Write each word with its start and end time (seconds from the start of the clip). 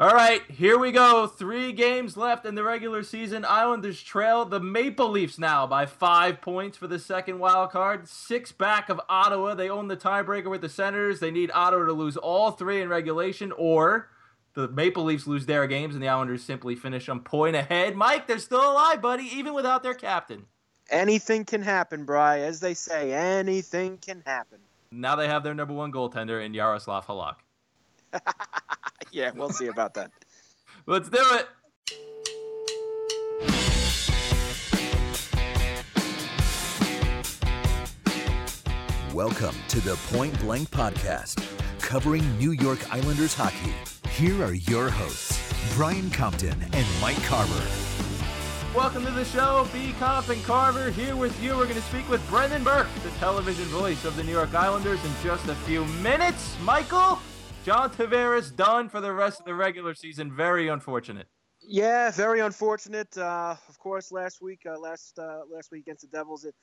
All 0.00 0.12
right, 0.12 0.48
here 0.48 0.78
we 0.78 0.92
go. 0.92 1.26
Three 1.26 1.72
games 1.72 2.16
left 2.16 2.46
in 2.46 2.54
the 2.54 2.62
regular 2.62 3.02
season. 3.02 3.44
Islanders 3.44 4.00
trail 4.00 4.44
the 4.44 4.60
Maple 4.60 5.08
Leafs 5.08 5.40
now 5.40 5.66
by 5.66 5.86
five 5.86 6.40
points 6.40 6.78
for 6.78 6.86
the 6.86 7.00
second 7.00 7.40
wild 7.40 7.72
card. 7.72 8.06
Six 8.06 8.52
back 8.52 8.90
of 8.90 9.00
Ottawa. 9.08 9.56
They 9.56 9.68
own 9.68 9.88
the 9.88 9.96
tiebreaker 9.96 10.50
with 10.50 10.60
the 10.60 10.68
Senators. 10.68 11.18
They 11.18 11.32
need 11.32 11.50
Ottawa 11.52 11.86
to 11.86 11.92
lose 11.92 12.16
all 12.16 12.52
three 12.52 12.80
in 12.80 12.88
regulation, 12.88 13.50
or 13.50 14.08
the 14.54 14.68
Maple 14.68 15.02
Leafs 15.02 15.26
lose 15.26 15.46
their 15.46 15.66
games 15.66 15.96
and 15.96 16.02
the 16.02 16.08
Islanders 16.08 16.44
simply 16.44 16.76
finish 16.76 17.08
on 17.08 17.18
point 17.18 17.56
ahead. 17.56 17.96
Mike, 17.96 18.28
they're 18.28 18.38
still 18.38 18.70
alive, 18.70 19.02
buddy, 19.02 19.24
even 19.24 19.52
without 19.52 19.82
their 19.82 19.94
captain. 19.94 20.44
Anything 20.90 21.44
can 21.44 21.62
happen, 21.62 22.04
Bry. 22.04 22.38
As 22.38 22.60
they 22.60 22.74
say, 22.74 23.12
anything 23.12 23.98
can 23.98 24.22
happen. 24.24 24.60
Now 24.92 25.16
they 25.16 25.26
have 25.26 25.42
their 25.42 25.54
number 25.54 25.74
one 25.74 25.90
goaltender 25.90 26.40
in 26.44 26.52
Jaroslav 26.52 27.06
Halak. 27.06 27.38
yeah, 29.12 29.30
we'll 29.34 29.50
see 29.50 29.66
about 29.66 29.94
that. 29.94 30.10
Let's 30.86 31.08
do 31.08 31.18
it. 31.20 31.46
Welcome 39.14 39.56
to 39.68 39.80
the 39.80 39.96
Point 40.12 40.38
Blank 40.40 40.70
Podcast, 40.70 41.44
covering 41.80 42.38
New 42.38 42.52
York 42.52 42.78
Islanders 42.92 43.34
hockey. 43.34 43.72
Here 44.10 44.40
are 44.44 44.54
your 44.54 44.90
hosts, 44.90 45.52
Brian 45.74 46.10
Compton 46.10 46.54
and 46.72 46.86
Mike 47.00 47.20
Carver. 47.24 47.66
Welcome 48.74 49.04
to 49.06 49.10
the 49.10 49.24
show. 49.24 49.66
B. 49.72 49.92
Comp 49.98 50.28
and 50.28 50.42
Carver 50.44 50.90
here 50.90 51.16
with 51.16 51.42
you. 51.42 51.56
We're 51.56 51.64
going 51.64 51.76
to 51.76 51.82
speak 51.82 52.08
with 52.08 52.26
Brendan 52.28 52.62
Burke, 52.62 52.86
the 53.02 53.10
television 53.18 53.64
voice 53.64 54.04
of 54.04 54.14
the 54.14 54.22
New 54.22 54.32
York 54.32 54.54
Islanders, 54.54 55.02
in 55.04 55.10
just 55.24 55.48
a 55.48 55.54
few 55.54 55.84
minutes. 55.86 56.54
Michael, 56.62 57.18
John 57.68 57.90
Tavares 57.90 58.56
done 58.56 58.88
for 58.88 59.02
the 59.02 59.12
rest 59.12 59.40
of 59.40 59.44
the 59.44 59.52
regular 59.52 59.92
season. 59.92 60.34
Very 60.34 60.68
unfortunate. 60.68 61.26
Yeah, 61.60 62.10
very 62.10 62.40
unfortunate. 62.40 63.14
Uh, 63.18 63.56
of 63.68 63.78
course, 63.78 64.10
last 64.10 64.40
week, 64.40 64.60
uh, 64.64 64.78
last 64.80 65.18
uh, 65.18 65.40
last 65.52 65.70
week 65.70 65.82
against 65.82 66.00
the 66.00 66.06
Devils, 66.08 66.46
it, 66.46 66.54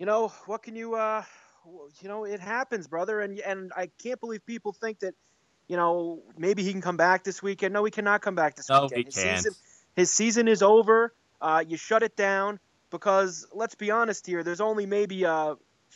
you 0.00 0.06
know, 0.06 0.32
what 0.46 0.64
can 0.64 0.74
you, 0.74 0.96
uh, 0.96 1.22
you 2.02 2.08
know, 2.08 2.24
it 2.24 2.40
happens, 2.40 2.88
brother. 2.88 3.20
And 3.20 3.38
and 3.38 3.70
I 3.76 3.90
can't 4.02 4.18
believe 4.18 4.44
people 4.44 4.72
think 4.72 4.98
that, 4.98 5.14
you 5.68 5.76
know, 5.76 6.24
maybe 6.36 6.64
he 6.64 6.72
can 6.72 6.80
come 6.80 6.96
back 6.96 7.22
this 7.22 7.40
weekend. 7.40 7.72
No, 7.72 7.84
he 7.84 7.92
cannot 7.92 8.20
come 8.20 8.34
back 8.34 8.56
this 8.56 8.68
no, 8.68 8.88
weekend. 8.90 8.98
he 8.98 9.04
his 9.04 9.14
can't. 9.14 9.36
season, 9.36 9.52
his 9.94 10.10
season 10.10 10.48
is 10.48 10.62
over. 10.64 11.14
Uh, 11.40 11.62
you 11.64 11.76
shut 11.76 12.02
it 12.02 12.16
down 12.16 12.58
because 12.90 13.46
let's 13.52 13.76
be 13.76 13.92
honest 13.92 14.26
here. 14.26 14.42
There's 14.42 14.60
only 14.60 14.84
maybe 14.84 15.22
a 15.22 15.54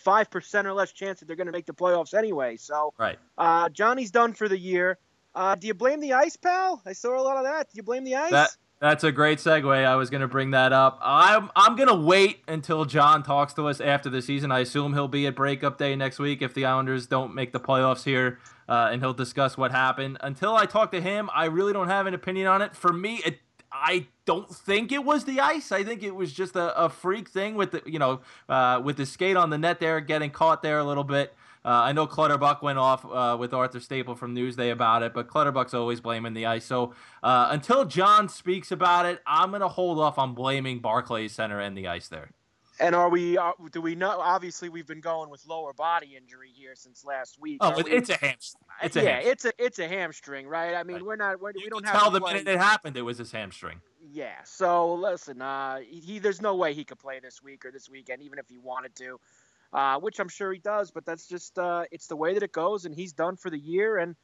five 0.09 0.31
percent 0.31 0.67
or 0.67 0.73
less 0.73 0.91
chance 0.91 1.21
that 1.21 1.27
they're 1.27 1.37
going 1.37 1.49
to 1.49 1.53
make 1.53 1.67
the 1.67 1.75
playoffs 1.75 2.15
anyway. 2.15 2.57
So, 2.57 2.95
right. 2.99 3.19
uh, 3.37 3.69
Johnny's 3.69 4.11
done 4.11 4.33
for 4.33 4.49
the 4.49 4.59
year. 4.59 4.97
Uh, 5.35 5.55
do 5.55 5.67
you 5.67 5.75
blame 5.75 6.01
the 6.01 6.15
ice, 6.15 6.35
pal? 6.35 6.81
I 6.87 6.95
saw 6.95 7.21
a 7.21 7.21
lot 7.21 7.37
of 7.37 7.45
that. 7.45 7.69
Do 7.71 7.77
you 7.77 7.83
blame 7.83 8.05
the 8.05 8.17
ice? 8.17 8.31
That 8.31 8.49
that's 8.81 9.05
a 9.05 9.13
great 9.13 9.39
segue. 9.39 9.85
I 9.85 9.97
was 9.97 10.09
going 10.09 10.23
to 10.23 10.29
bring 10.29 10.53
that 10.53 10.73
up. 10.73 10.99
I'm 11.03 11.51
I'm 11.55 11.77
going 11.77 11.91
to 11.91 11.95
wait 11.95 12.41
until 12.49 12.87
John 12.87 13.23
talks 13.23 13.53
to 13.55 13.69
us 13.69 13.83
after 13.83 14.09
the 14.09 14.23
season. 14.23 14.51
I 14.51 14.61
assume 14.61 14.95
he'll 14.95 15.09
be 15.09 15.27
at 15.27 15.37
breakup 15.37 15.77
day 15.77 15.95
next 15.95 16.19
week 16.19 16.41
if 16.41 16.55
the 16.55 16.65
Islanders 16.65 17.07
don't 17.07 17.35
make 17.35 17.53
the 17.53 17.61
playoffs 17.61 18.05
here, 18.05 18.39
uh, 18.67 18.89
and 18.91 19.03
he'll 19.03 19.13
discuss 19.13 19.59
what 19.59 19.73
happened. 19.73 20.17
Until 20.23 20.57
I 20.57 20.65
talk 20.65 20.91
to 20.93 21.03
him, 21.03 21.29
I 21.35 21.45
really 21.45 21.75
don't 21.75 21.89
have 21.89 22.07
an 22.07 22.15
opinion 22.15 22.47
on 22.47 22.63
it. 22.63 22.75
For 22.75 22.95
me, 22.95 23.21
it 23.27 23.41
I 23.81 24.07
don't 24.25 24.51
think 24.51 24.93
it 24.93 25.05
was 25.05 25.25
the 25.25 25.41
ice. 25.41 25.73
I 25.73 25.85
think 25.85 26.03
it 26.03 26.15
was 26.15 26.33
just 26.33 26.57
a, 26.57 26.77
a 26.77 26.89
freak 26.89 27.29
thing 27.29 27.55
with 27.55 27.73
the 27.73 27.83
you 27.87 27.99
know 27.99 28.21
uh, 28.49 28.81
with 28.85 28.97
the 28.97 29.07
skate 29.07 29.37
on 29.37 29.51
the 29.51 29.59
net 29.59 29.81
there, 29.81 30.01
getting 30.01 30.31
caught 30.31 30.63
there 30.63 30.79
a 30.79 30.85
little 30.85 31.05
bit. 31.05 31.35
Uh, 31.65 31.71
I 31.71 31.93
know 31.93 32.07
Clutterbuck 32.07 32.63
went 32.63 32.79
off 32.79 33.05
uh, 33.05 33.37
with 33.39 33.53
Arthur 33.53 33.81
Staple 33.81 34.15
from 34.15 34.35
Newsday 34.35 34.71
about 34.71 35.03
it, 35.03 35.13
but 35.13 35.29
Clutterbuck's 35.29 35.75
always 35.75 36.01
blaming 36.01 36.33
the 36.33 36.47
ice. 36.47 36.65
So 36.65 36.95
uh, 37.23 37.49
until 37.51 37.85
John 37.85 38.29
speaks 38.29 38.71
about 38.71 39.07
it, 39.07 39.21
I'm 39.27 39.51
gonna 39.51 39.69
hold 39.69 39.99
off 39.99 40.19
on 40.19 40.35
blaming 40.35 40.79
Barclays 40.79 41.33
Center 41.33 41.61
and 41.61 41.77
the 41.77 41.89
ice 41.89 42.09
there. 42.09 42.31
And 42.81 42.95
are 42.95 43.09
we? 43.09 43.37
Uh, 43.37 43.53
do 43.73 43.81
we 43.81 43.95
know? 43.95 44.21
Obviously, 44.21 44.69
we've 44.69 44.87
been 44.87 45.01
going 45.01 45.31
with 45.31 45.45
lower 45.47 45.73
body 45.73 46.17
injury 46.17 46.51
here 46.55 46.75
since 46.77 47.05
last 47.05 47.41
week. 47.41 47.59
Oh, 47.61 47.83
we- 47.83 47.91
it's 47.91 48.09
a 48.11 48.15
hamstring. 48.17 48.63
It's 48.83 48.97
a 48.97 49.03
yeah, 49.03 49.11
hamstring. 49.21 49.33
it's 49.33 49.45
a 49.45 49.53
it's 49.65 49.79
a 49.81 49.89
hamstring, 49.89 50.47
right? 50.47 50.75
I 50.75 50.85
mean, 50.85 50.97
Right. 50.99 51.05
we're 51.05 51.17
not 51.17 51.41
we're, 51.41 51.53
we 51.57 51.69
don't 51.69 51.81
could 51.81 51.89
have 51.89 52.01
tell 52.01 52.11
the 52.13 52.21
play. 52.21 52.35
minute 52.35 52.49
it 52.49 52.59
happened, 52.59 52.97
it 52.97 53.03
was 53.03 53.19
his 53.19 53.33
hamstring. 53.33 53.81
Yeah. 54.13 54.37
So 54.45 54.95
listen, 54.95 55.43
uh, 55.43 55.79
he 55.81 56.21
there's 56.21 56.41
no 56.41 56.55
way 56.55 56.73
he 56.75 56.85
could 56.85 56.99
play 57.01 57.19
this 57.21 57.43
week 57.43 57.65
or 57.65 57.73
this 57.73 57.91
weekend, 57.91 58.23
even 58.23 58.39
if 58.39 58.49
he 58.49 58.59
wanted 58.59 58.95
to, 58.97 59.19
uh, 59.73 59.99
which 59.99 60.21
I'm 60.21 60.29
sure 60.29 60.53
he 60.53 60.61
does. 60.61 60.93
But 60.93 61.05
that's 61.05 61.27
just 61.27 61.59
uh, 61.59 61.85
it's 61.91 62.07
the 62.07 62.17
way 62.17 62.35
that 62.35 62.43
it 62.45 62.53
goes, 62.53 62.85
and 62.85 62.95
he's 62.95 63.13
done 63.13 63.35
for 63.37 63.51
the 63.51 63.59
year. 63.59 63.97
And 63.99 64.15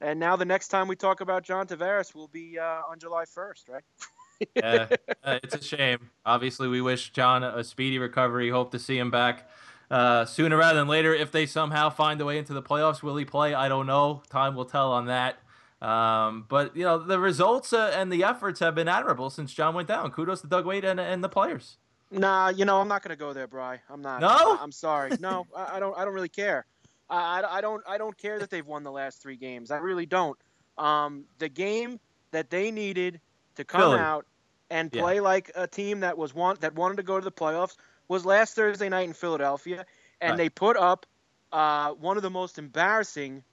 and 0.00 0.18
now 0.18 0.34
the 0.34 0.44
next 0.44 0.68
time 0.68 0.88
we 0.88 0.96
talk 0.96 1.20
about 1.20 1.44
John 1.44 1.68
Tavares 1.68 2.12
will 2.16 2.26
be 2.26 2.58
uh, 2.58 2.64
on 2.90 2.98
July 2.98 3.24
1st, 3.26 3.68
right? 3.68 3.84
yeah, 4.54 4.86
uh, 5.24 5.38
it's 5.42 5.54
a 5.54 5.62
shame. 5.62 6.10
Obviously, 6.24 6.68
we 6.68 6.80
wish 6.80 7.10
John 7.10 7.42
a, 7.42 7.62
speedy 7.64 7.98
recovery. 7.98 8.50
Hope 8.50 8.70
to 8.72 8.78
see 8.78 8.98
him 8.98 9.10
back 9.10 9.48
uh, 9.90 10.24
sooner 10.24 10.56
rather 10.56 10.78
than 10.78 10.88
later. 10.88 11.14
If 11.14 11.32
they 11.32 11.46
somehow 11.46 11.90
find 11.90 12.20
a 12.20 12.24
way 12.24 12.38
into 12.38 12.52
the 12.52 12.62
playoffs, 12.62 13.02
will 13.02 13.16
he 13.16 13.24
play? 13.24 13.54
I 13.54 13.68
don't 13.68 13.86
know. 13.86 14.22
Time 14.30 14.54
will 14.54 14.64
tell 14.64 14.92
on 14.92 15.06
that. 15.06 15.36
Um, 15.80 16.46
but 16.48 16.76
you 16.76 16.84
know, 16.84 16.98
the 16.98 17.18
results 17.18 17.72
uh, 17.72 17.92
and 17.94 18.12
the 18.12 18.22
efforts 18.24 18.60
have 18.60 18.74
been 18.74 18.88
admirable 18.88 19.30
since 19.30 19.52
John 19.52 19.74
went 19.74 19.88
down. 19.88 20.10
Kudos 20.12 20.40
to 20.42 20.46
Doug 20.46 20.64
Weight 20.64 20.84
and, 20.84 21.00
and 21.00 21.24
the 21.24 21.28
players. 21.28 21.78
Nah, 22.12 22.50
you 22.50 22.64
know 22.64 22.78
I'm 22.78 22.88
not 22.88 23.02
gonna 23.02 23.16
go 23.16 23.32
there, 23.32 23.46
Bry. 23.46 23.80
I'm 23.88 24.02
not. 24.02 24.20
No? 24.20 24.58
I'm 24.60 24.70
sorry. 24.70 25.12
No, 25.20 25.46
I, 25.56 25.76
I 25.76 25.80
don't. 25.80 25.96
I 25.96 26.04
don't 26.04 26.14
really 26.14 26.28
care. 26.28 26.66
I, 27.08 27.40
I, 27.40 27.58
I 27.58 27.60
don't. 27.60 27.82
I 27.88 27.98
don't 27.98 28.16
care 28.16 28.38
that 28.38 28.50
they've 28.50 28.66
won 28.66 28.84
the 28.84 28.92
last 28.92 29.22
three 29.22 29.36
games. 29.36 29.70
I 29.70 29.78
really 29.78 30.06
don't. 30.06 30.38
Um, 30.78 31.24
the 31.38 31.48
game 31.48 31.98
that 32.30 32.50
they 32.50 32.70
needed 32.70 33.20
to 33.56 33.64
come 33.64 33.80
Philly. 33.80 33.98
out 33.98 34.26
and 34.72 34.90
Yeah. 34.90 35.02
play 35.02 35.20
like 35.20 35.52
a 35.54 35.66
team 35.66 36.00
that 36.00 36.16
was 36.16 36.34
want 36.34 36.62
that 36.62 36.74
wanted 36.74 36.96
to 36.96 37.02
go 37.02 37.20
to 37.20 37.24
the 37.24 37.30
playoffs 37.30 37.76
was 38.08 38.24
last 38.24 38.54
Thursday 38.54 38.88
night 38.88 39.06
in 39.06 39.12
Philadelphia, 39.12 39.84
and 40.20 40.32
Right. 40.32 40.38
they 40.38 40.48
put 40.48 40.76
up 40.76 41.06
uh, 41.52 41.92
one 41.92 42.16
of 42.16 42.22
the 42.22 42.30
most 42.30 42.58
embarrassing 42.58 43.44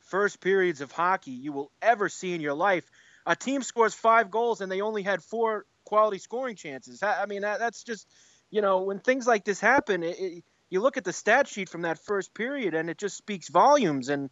first 0.00 0.40
periods 0.40 0.80
of 0.80 0.90
hockey 0.92 1.30
you 1.30 1.52
will 1.52 1.70
ever 1.80 2.08
see 2.08 2.34
in 2.34 2.40
your 2.40 2.54
life. 2.54 2.84
A 3.24 3.36
team 3.36 3.62
scores 3.62 3.94
five 3.94 4.30
goals 4.30 4.60
and 4.60 4.70
they 4.70 4.80
only 4.80 5.02
had 5.02 5.22
four 5.22 5.64
quality 5.84 6.18
scoring 6.18 6.56
chances. 6.56 7.02
I 7.02 7.22
I 7.22 7.26
mean, 7.26 7.42
that, 7.42 7.58
that's 7.60 7.84
just, 7.84 8.06
you 8.50 8.60
know, 8.60 8.82
when 8.82 8.98
things 8.98 9.26
like 9.26 9.44
this 9.44 9.60
happen, 9.60 10.02
it, 10.02 10.18
it, 10.18 10.44
you 10.70 10.80
look 10.80 10.96
at 10.96 11.04
the 11.04 11.12
stat 11.12 11.48
sheet 11.48 11.68
from 11.68 11.82
that 11.82 11.98
first 12.04 12.34
period 12.34 12.74
and 12.74 12.90
it 12.90 12.98
just 12.98 13.16
speaks 13.16 13.48
volumes. 13.48 14.08
And 14.08 14.28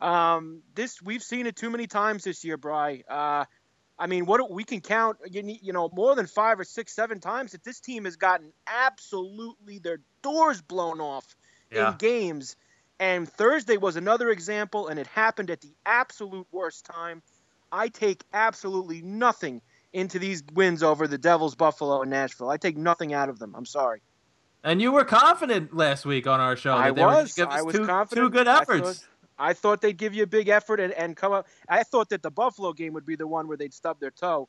um, 0.00 0.62
this, 0.74 1.02
we've 1.02 1.22
seen 1.22 1.46
it 1.46 1.56
too 1.56 1.70
many 1.70 1.86
times 1.86 2.24
this 2.24 2.44
year, 2.44 2.56
Bry. 2.56 3.02
Uh, 3.08 3.44
I 3.98 4.06
mean, 4.06 4.26
what 4.26 4.50
we 4.50 4.62
can 4.64 4.80
count, 4.80 5.18
you, 5.28 5.42
need- 5.42 5.60
you 5.62 5.72
know, 5.72 5.90
more 5.92 6.14
than 6.14 6.26
five 6.26 6.60
or 6.60 6.64
six, 6.64 6.94
seven 6.94 7.18
times 7.20 7.52
that 7.52 7.64
this 7.64 7.80
team 7.80 8.04
has 8.04 8.16
gotten 8.16 8.52
absolutely 9.02 9.78
their 9.78 9.98
doors 10.22 10.60
blown 10.62 11.00
off 11.00 11.36
Yeah. 11.72 11.92
in 11.92 11.96
games. 11.98 12.56
And 13.00 13.28
Thursday 13.28 13.76
was 13.76 13.96
another 13.96 14.30
example, 14.30 14.88
and 14.88 14.98
it 14.98 15.06
happened 15.08 15.50
at 15.50 15.60
the 15.60 15.72
absolute 15.86 16.46
worst 16.50 16.84
time. 16.84 17.22
I 17.70 17.88
take 17.88 18.22
absolutely 18.32 19.02
nothing 19.02 19.62
into 19.92 20.18
these 20.18 20.42
wins 20.54 20.82
over 20.82 21.06
the 21.06 21.18
Devils, 21.18 21.54
Buffalo, 21.54 22.02
and 22.02 22.10
Nashville. 22.10 22.50
I 22.50 22.56
take 22.56 22.76
nothing 22.76 23.12
out 23.14 23.28
of 23.28 23.38
them. 23.38 23.54
I'm 23.56 23.66
sorry. 23.66 24.00
And 24.64 24.82
you 24.82 24.90
were 24.90 25.04
confident 25.04 25.76
last 25.76 26.04
week 26.04 26.26
on 26.26 26.40
our 26.40 26.56
show 26.56 26.70
that 26.72 26.78
I 26.78 26.84
they 26.86 26.90
were 26.90 26.96
gonna 27.08 27.22
was. 27.22 27.38
I 27.38 27.62
was 27.62 27.74
two, 27.76 27.86
confident. 27.86 28.26
two 28.26 28.30
good 28.30 28.48
efforts. 28.48 29.06
I 29.38 29.52
thought 29.52 29.80
they'd 29.80 29.96
give 29.96 30.14
you 30.14 30.24
a 30.24 30.26
big 30.26 30.48
effort 30.48 30.80
and, 30.80 30.92
and 30.92 31.16
come 31.16 31.32
up. 31.32 31.46
I 31.68 31.82
thought 31.84 32.08
that 32.10 32.22
the 32.22 32.30
Buffalo 32.30 32.72
game 32.72 32.92
would 32.94 33.06
be 33.06 33.16
the 33.16 33.26
one 33.26 33.46
where 33.48 33.56
they'd 33.56 33.74
stub 33.74 34.00
their 34.00 34.10
toe. 34.10 34.48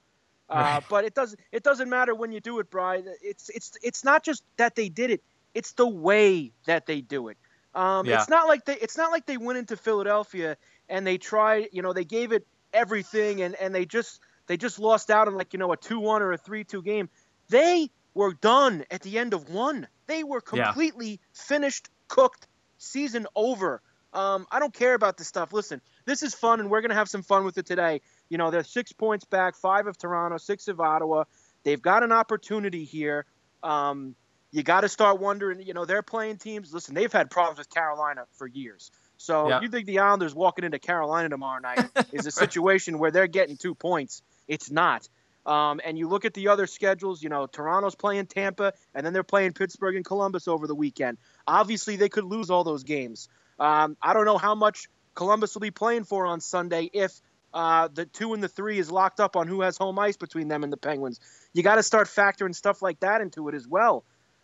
Uh. 0.50 0.82
But 0.90 1.06
it 1.06 1.14
doesn't. 1.14 1.40
It 1.52 1.64
doesn't 1.64 1.90
matter 1.90 2.16
when 2.16 2.32
you 2.32 2.40
do 2.40 2.60
it, 2.60 2.70
Brian. 2.72 3.06
It's 3.22 3.50
it's 3.50 3.74
it's 3.84 4.04
not 4.04 4.24
just 4.24 4.44
that 4.58 4.76
they 4.76 4.90
did 4.90 5.12
it. 5.12 5.22
It's 5.54 5.74
the 5.74 5.88
way 5.88 6.52
that 6.66 6.86
they 6.88 7.02
do 7.02 7.28
it. 7.28 7.38
Um, 7.76 8.06
Yeah. 8.08 8.20
It's 8.20 8.30
not 8.30 8.48
like 8.48 8.66
they. 8.66 8.74
It's 8.76 8.98
not 8.98 9.12
like 9.12 9.26
they 9.28 9.38
went 9.38 9.60
into 9.60 9.78
Philadelphia 9.78 10.58
and 10.90 11.06
they 11.06 11.18
tried. 11.20 11.70
You 11.72 11.84
know, 11.84 11.94
they 11.94 12.06
gave 12.06 12.32
it 12.32 12.48
everything 12.74 13.42
and 13.42 13.54
and 13.56 13.74
they 13.76 13.86
just 13.86 14.22
they 14.48 14.58
just 14.58 14.80
lost 14.80 15.12
out 15.12 15.28
on 15.28 15.36
like 15.36 15.54
you 15.54 15.60
know 15.60 15.72
a 15.72 15.78
two 15.78 16.00
one 16.00 16.22
or 16.24 16.32
a 16.32 16.38
three 16.38 16.64
two 16.64 16.82
game. 16.82 17.10
They 17.50 17.92
were 18.16 18.34
done 18.34 18.86
at 18.90 19.02
the 19.02 19.20
end 19.20 19.34
of 19.36 19.50
one. 19.50 19.88
They 20.08 20.24
were 20.24 20.42
Yeah. 20.52 20.66
completely 20.66 21.20
finished, 21.34 21.90
cooked, 22.08 22.48
season 22.80 23.28
over. 23.36 23.82
Um, 24.14 24.48
I 24.52 24.60
don't 24.60 24.74
care 24.74 24.94
about 24.94 25.18
this 25.18 25.28
stuff. 25.28 25.54
Listen, 25.54 25.82
this 26.06 26.24
is 26.24 26.34
fun, 26.34 26.60
and 26.60 26.70
we're 26.70 26.82
gonna 26.82 26.96
have 26.96 27.10
some 27.10 27.22
fun 27.22 27.46
with 27.46 27.58
it 27.58 27.66
today. 27.66 28.02
You 28.30 28.38
know, 28.38 28.50
they're 28.52 28.64
six 28.64 28.92
points 28.92 29.26
back, 29.26 29.56
five 29.56 29.88
of 29.88 29.98
Toronto, 29.98 30.38
six 30.38 30.68
of 30.68 30.80
Ottawa. 30.80 31.26
They've 31.64 31.82
got 31.82 32.04
an 32.04 32.12
opportunity 32.12 32.86
here. 32.86 33.26
Um, 33.64 34.16
you 34.52 34.64
got 34.64 34.82
to 34.82 34.90
start 34.90 35.20
wondering. 35.20 35.62
You 35.62 35.74
know, 35.74 35.86
they're 35.86 36.02
playing 36.02 36.38
teams. 36.38 36.74
Listen, 36.74 36.96
they've 36.96 37.12
had 37.12 37.30
problems 37.30 37.60
with 37.60 37.70
Carolina 37.70 38.26
for 38.34 38.48
years. 38.48 38.90
So 39.18 39.50
Yeah. 39.50 39.62
you 39.62 39.70
think 39.70 39.86
the 39.86 40.00
Islanders 40.00 40.34
walking 40.34 40.66
into 40.66 40.80
Carolina 40.80 41.30
tomorrow 41.30 41.60
night 41.60 41.86
is 42.12 42.26
a 42.26 42.32
situation 42.32 42.98
where 42.98 43.12
they're 43.12 43.28
getting 43.28 43.58
two 43.58 43.76
points? 43.76 44.22
It's 44.48 44.72
not. 44.72 45.08
Um, 45.46 45.80
and 45.84 45.98
you 45.98 46.08
look 46.08 46.26
at 46.26 46.34
the 46.34 46.48
other 46.48 46.68
schedules. 46.68 47.22
You 47.22 47.30
know, 47.30 47.46
Toronto's 47.46 47.96
playing 47.96 48.28
Tampa, 48.28 48.74
and 48.96 49.06
then 49.06 49.14
they're 49.14 49.24
playing 49.24 49.54
Pittsburgh 49.54 49.96
and 49.96 50.06
Columbus 50.06 50.48
over 50.48 50.66
the 50.68 50.76
weekend. 50.76 51.18
Obviously, 51.48 51.96
they 51.96 52.10
could 52.10 52.26
lose 52.26 52.50
all 52.50 52.64
those 52.64 52.84
games. 52.84 53.30
Um, 53.60 53.98
I 54.02 54.14
don't 54.14 54.26
know 54.26 54.38
how 54.38 54.56
much 54.56 54.88
Columbus 55.16 55.54
will 55.54 55.62
be 55.62 55.72
playing 55.72 56.06
for 56.06 56.26
on 56.26 56.40
Sunday 56.40 56.90
if 56.94 57.20
uh, 57.54 57.90
the 57.94 58.06
two 58.06 58.34
and 58.34 58.44
the 58.44 58.48
three 58.48 58.80
is 58.80 58.92
locked 58.92 59.20
up 59.20 59.36
on 59.36 59.48
who 59.48 59.62
has 59.62 59.78
home 59.78 59.98
ice 60.00 60.18
between 60.18 60.48
them 60.48 60.64
and 60.64 60.72
the 60.72 60.78
Penguins. 60.78 61.20
You 61.54 61.64
got 61.64 61.76
to 61.76 61.84
start 61.84 62.08
factoring 62.08 62.56
stuff 62.56 62.82
like 62.82 63.00
that 63.02 63.22
into 63.22 63.48
it 63.50 63.56
as 63.56 63.68
well. 63.68 64.04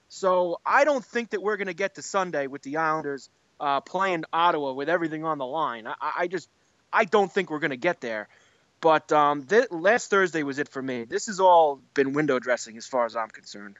So 0.09 0.59
I 0.65 0.83
don't 0.83 1.03
think 1.03 1.31
that 1.31 1.41
we're 1.41 1.57
going 1.57 1.67
to 1.67 1.73
get 1.73 1.95
to 1.95 2.01
Sunday 2.01 2.47
with 2.47 2.61
the 2.61 2.77
Islanders 2.77 3.29
uh, 3.59 3.81
playing 3.81 4.25
Ottawa 4.33 4.73
with 4.73 4.89
everything 4.89 5.23
on 5.23 5.37
the 5.37 5.45
line. 5.45 5.87
I, 5.87 5.95
I 6.19 6.27
just 6.27 6.49
I 6.91 7.05
don't 7.05 7.31
think 7.31 7.49
we're 7.49 7.59
going 7.59 7.71
to 7.71 7.77
get 7.77 8.01
there. 8.01 8.27
But 8.81 9.11
um, 9.11 9.43
th- 9.43 9.71
last 9.71 10.09
Thursday 10.09 10.43
was 10.43 10.59
it 10.59 10.69
for 10.69 10.81
me. 10.81 11.05
This 11.05 11.27
has 11.27 11.39
all 11.39 11.81
been 11.93 12.13
window 12.13 12.39
dressing 12.39 12.77
as 12.77 12.85
far 12.85 13.05
as 13.05 13.15
I'm 13.15 13.29
concerned. 13.29 13.77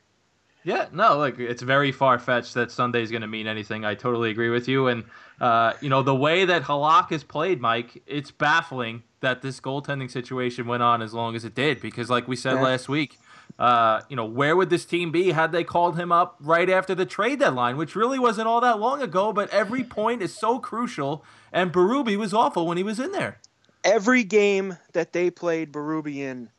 Yeah, 0.66 0.88
no, 0.92 1.20
like 1.20 1.38
it's 1.38 1.62
very 1.62 1.92
far 1.92 2.18
fetched 2.18 2.56
that 2.56 2.72
Sunday's 2.72 3.12
going 3.12 3.22
to 3.22 3.28
mean 3.28 3.46
anything. 3.46 3.86
I 3.86 3.94
totally 3.94 4.32
agree 4.32 4.50
with 4.50 4.68
you. 4.68 4.88
And, 4.88 5.04
uh, 5.40 5.74
you 5.80 5.90
know, 5.90 6.02
the 6.02 6.16
way 6.16 6.44
that 6.44 6.64
Halak 6.64 7.12
has 7.12 7.24
played, 7.24 7.62
Mike, 7.62 8.02
it's 8.08 8.32
baffling 8.32 9.04
that 9.20 9.44
this 9.44 9.60
goaltending 9.60 10.10
situation 10.10 10.66
went 10.66 10.82
on 10.82 11.04
as 11.04 11.14
long 11.14 11.36
as 11.36 11.46
it 11.46 11.54
did. 11.54 11.82
Because, 11.82 12.10
like 12.10 12.28
we 12.28 12.36
said 12.36 12.56
yeah. 12.56 12.64
last 12.64 12.90
week, 12.90 13.20
uh, 13.60 14.02
you 14.10 14.16
know, 14.16 14.26
where 14.26 14.56
would 14.56 14.72
this 14.72 14.86
team 14.86 15.12
be 15.12 15.34
had 15.34 15.52
they 15.52 15.64
called 15.64 16.00
him 16.00 16.12
up 16.12 16.38
right 16.40 16.70
after 16.70 16.96
the 16.96 17.06
trade 17.06 17.40
deadline, 17.40 17.78
which 17.78 17.96
really 17.96 18.18
wasn't 18.18 18.48
all 18.48 18.60
that 18.62 18.80
long 18.80 19.04
ago, 19.04 19.32
but 19.32 19.48
every 19.52 19.84
point 19.84 20.24
is 20.24 20.36
so 20.36 20.58
crucial. 20.58 21.24
And 21.54 21.72
Berube 21.72 22.18
was 22.18 22.34
awful 22.34 22.66
when 22.66 22.78
he 22.78 22.84
was 22.84 23.00
in 23.00 23.12
there. 23.12 23.40
Every 23.84 24.24
game 24.24 24.80
that 24.94 25.14
they 25.14 25.30
played 25.30 25.72
Berube 25.72 26.16
in 26.16 26.50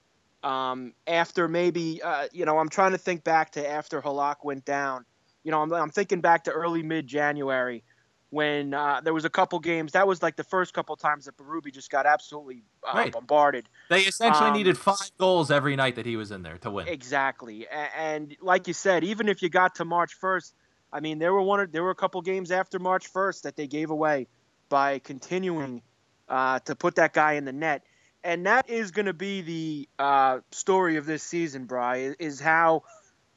um, 0.47 0.93
after 1.09 1.49
maybe, 1.49 2.01
uh, 2.03 2.29
you 2.33 2.45
know, 2.45 2.59
I'm 2.59 2.69
trying 2.69 2.93
to 2.93 2.99
think 2.99 3.25
back 3.25 3.51
to 3.53 3.69
after 3.69 4.01
Halak 4.01 4.37
went 4.45 4.65
down. 4.65 5.05
You 5.43 5.51
know, 5.51 5.61
I'm, 5.61 5.73
I'm 5.73 5.91
thinking 5.91 6.21
back 6.21 6.45
to 6.45 6.53
early 6.53 6.85
mid 6.85 7.09
January 7.09 7.83
when 8.31 8.73
uh, 8.73 9.01
there 9.03 9.13
was 9.13 9.25
a 9.25 9.31
couple 9.31 9.59
games. 9.59 9.93
That 9.93 10.07
was 10.07 10.23
like 10.23 10.37
the 10.37 10.45
first 10.45 10.73
couple 10.73 10.95
times 10.95 11.25
that 11.25 11.37
Berube 11.37 11.73
just 11.73 11.91
got 11.91 12.07
absolutely 12.07 12.63
uh, 12.87 12.93
right. 12.97 13.13
bombarded. 13.13 13.69
They 13.91 14.03
essentially 14.03 14.51
um, 14.51 14.57
needed 14.57 14.79
five 14.79 15.11
goals 15.19 15.51
every 15.51 15.75
night 15.75 15.97
that 15.97 16.07
he 16.07 16.17
was 16.17 16.31
in 16.31 16.43
there 16.43 16.59
to 16.59 16.71
win. 16.71 16.87
Exactly, 16.87 17.67
and, 17.67 17.91
and 17.97 18.37
like 18.41 18.69
you 18.69 18.75
said, 18.75 19.03
even 19.03 19.29
if 19.29 19.43
you 19.43 19.49
got 19.49 19.75
to 19.77 19.85
March 19.85 20.17
1st, 20.21 20.53
I 20.93 21.01
mean, 21.01 21.19
there 21.19 21.33
were 21.33 21.43
one, 21.43 21.69
there 21.73 21.83
were 21.83 21.91
a 21.91 21.97
couple 21.97 22.23
games 22.23 22.53
after 22.53 22.79
March 22.79 23.13
1st 23.13 23.43
that 23.43 23.57
they 23.57 23.67
gave 23.67 23.91
away 23.91 24.29
by 24.69 25.01
continuing 25.01 25.83
uh, 26.29 26.61
to 26.61 26.77
put 26.77 26.97
that 26.97 27.13
guy 27.13 27.33
in 27.33 27.45
the 27.45 27.53
net 27.53 27.83
and 28.27 28.47
that 28.47 28.69
is 28.69 28.91
going 28.91 29.07
to 29.07 29.15
be 29.15 29.41
the 29.41 29.89
uh, 30.01 30.41
story 30.51 30.97
of 30.97 31.07
this 31.07 31.23
season, 31.23 31.67
Bry, 31.67 32.13
is 32.19 32.41
how 32.41 32.83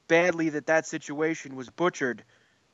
badly 0.07 0.49
that 0.49 0.65
that 0.65 0.87
situation 0.87 1.55
was 1.55 1.69
butchered 1.69 2.23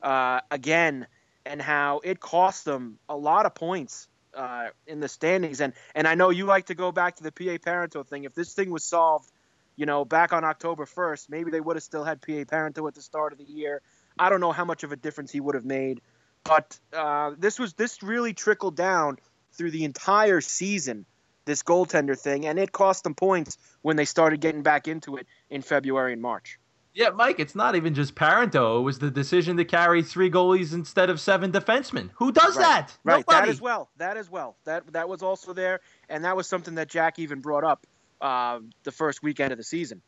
uh, 0.02 0.40
again, 0.50 1.08
and 1.46 1.62
how 1.62 2.00
it 2.06 2.22
cost 2.22 2.64
them 2.64 3.00
a 3.10 3.18
lot 3.18 3.46
of 3.46 3.54
points 3.54 4.08
uh, 4.34 4.70
in 4.88 5.02
the 5.02 5.10
standings. 5.10 5.60
And 5.60 5.74
and 5.94 6.08
I 6.08 6.16
know 6.16 6.30
you 6.30 6.46
like 6.46 6.68
to 6.68 6.76
go 6.76 6.94
back 6.94 7.18
to 7.18 7.24
the 7.24 7.34
PA 7.34 7.58
Parenteau 7.58 8.08
thing. 8.08 8.24
If 8.24 8.34
this 8.34 8.54
thing 8.54 8.72
was 8.72 8.86
solved, 8.86 9.30
you 9.76 9.86
know, 9.86 10.06
back 10.06 10.32
on 10.32 10.46
October 10.46 10.86
1st, 10.86 11.30
maybe 11.30 11.52
they 11.52 11.60
would 11.60 11.76
have 11.76 11.84
still 11.84 12.06
had 12.06 12.22
PA 12.22 12.46
Parenteau 12.46 12.88
at 12.88 12.96
the 12.96 13.02
start 13.02 13.34
of 13.34 13.40
the 13.40 13.44
year. 13.44 13.82
I 14.18 14.30
don't 14.30 14.40
know 14.40 14.54
how 14.54 14.64
much 14.64 14.86
of 14.86 14.94
a 14.94 14.96
difference 14.96 15.34
he 15.34 15.42
would 15.42 15.56
have 15.56 15.66
made, 15.66 16.00
but 16.46 16.80
uh, 16.94 17.32
this 17.38 17.60
was 17.60 17.74
this 17.74 18.02
really 18.02 18.34
trickled 18.34 18.78
down 18.78 19.18
through 19.52 19.72
the 19.72 19.84
entire 19.84 20.40
season 20.40 21.06
this 21.46 21.64
goaltender 21.64 22.18
thing, 22.18 22.46
and 22.46 22.60
it 22.60 22.72
cost 22.72 23.04
them 23.04 23.16
points 23.16 23.58
when 23.82 23.96
they 23.96 24.06
started 24.06 24.42
getting 24.42 24.64
back 24.64 24.88
into 24.88 25.16
it 25.16 25.28
in 25.50 25.62
February 25.62 26.14
and 26.14 26.22
March. 26.22 26.60
Yeah, 26.94 27.10
Mike, 27.10 27.42
it's 27.42 27.56
not 27.56 27.76
even 27.76 27.94
just 27.94 28.16
Parenteau. 28.16 28.80
It 28.80 28.84
was 28.84 29.00
the 29.00 29.12
decision 29.12 29.58
to 29.58 29.66
carry 29.66 30.02
three 30.02 30.32
goalies 30.32 30.74
instead 30.74 31.10
of 31.10 31.20
seven 31.20 31.52
defensemen. 31.52 32.10
Who 32.16 32.32
does 32.32 32.56
right. 32.56 32.64
that? 32.64 32.98
Right, 33.04 33.18
Nobody. 33.18 33.48
that 33.48 33.50
as 33.50 33.60
well. 33.60 33.90
That 33.98 34.18
as 34.18 34.30
well. 34.30 34.56
That 34.64 34.94
that 34.94 35.10
was 35.10 35.22
also 35.22 35.52
there, 35.52 35.82
and 36.08 36.24
that 36.24 36.38
was 36.38 36.48
something 36.48 36.76
that 36.76 36.88
Jack 36.88 37.20
even 37.20 37.42
brought 37.42 37.66
up 37.66 37.86
uh, 38.22 38.60
the 38.84 38.94
first 38.94 39.22
weekend 39.22 39.52
of 39.52 39.58
the 39.58 39.64
season. 39.64 40.02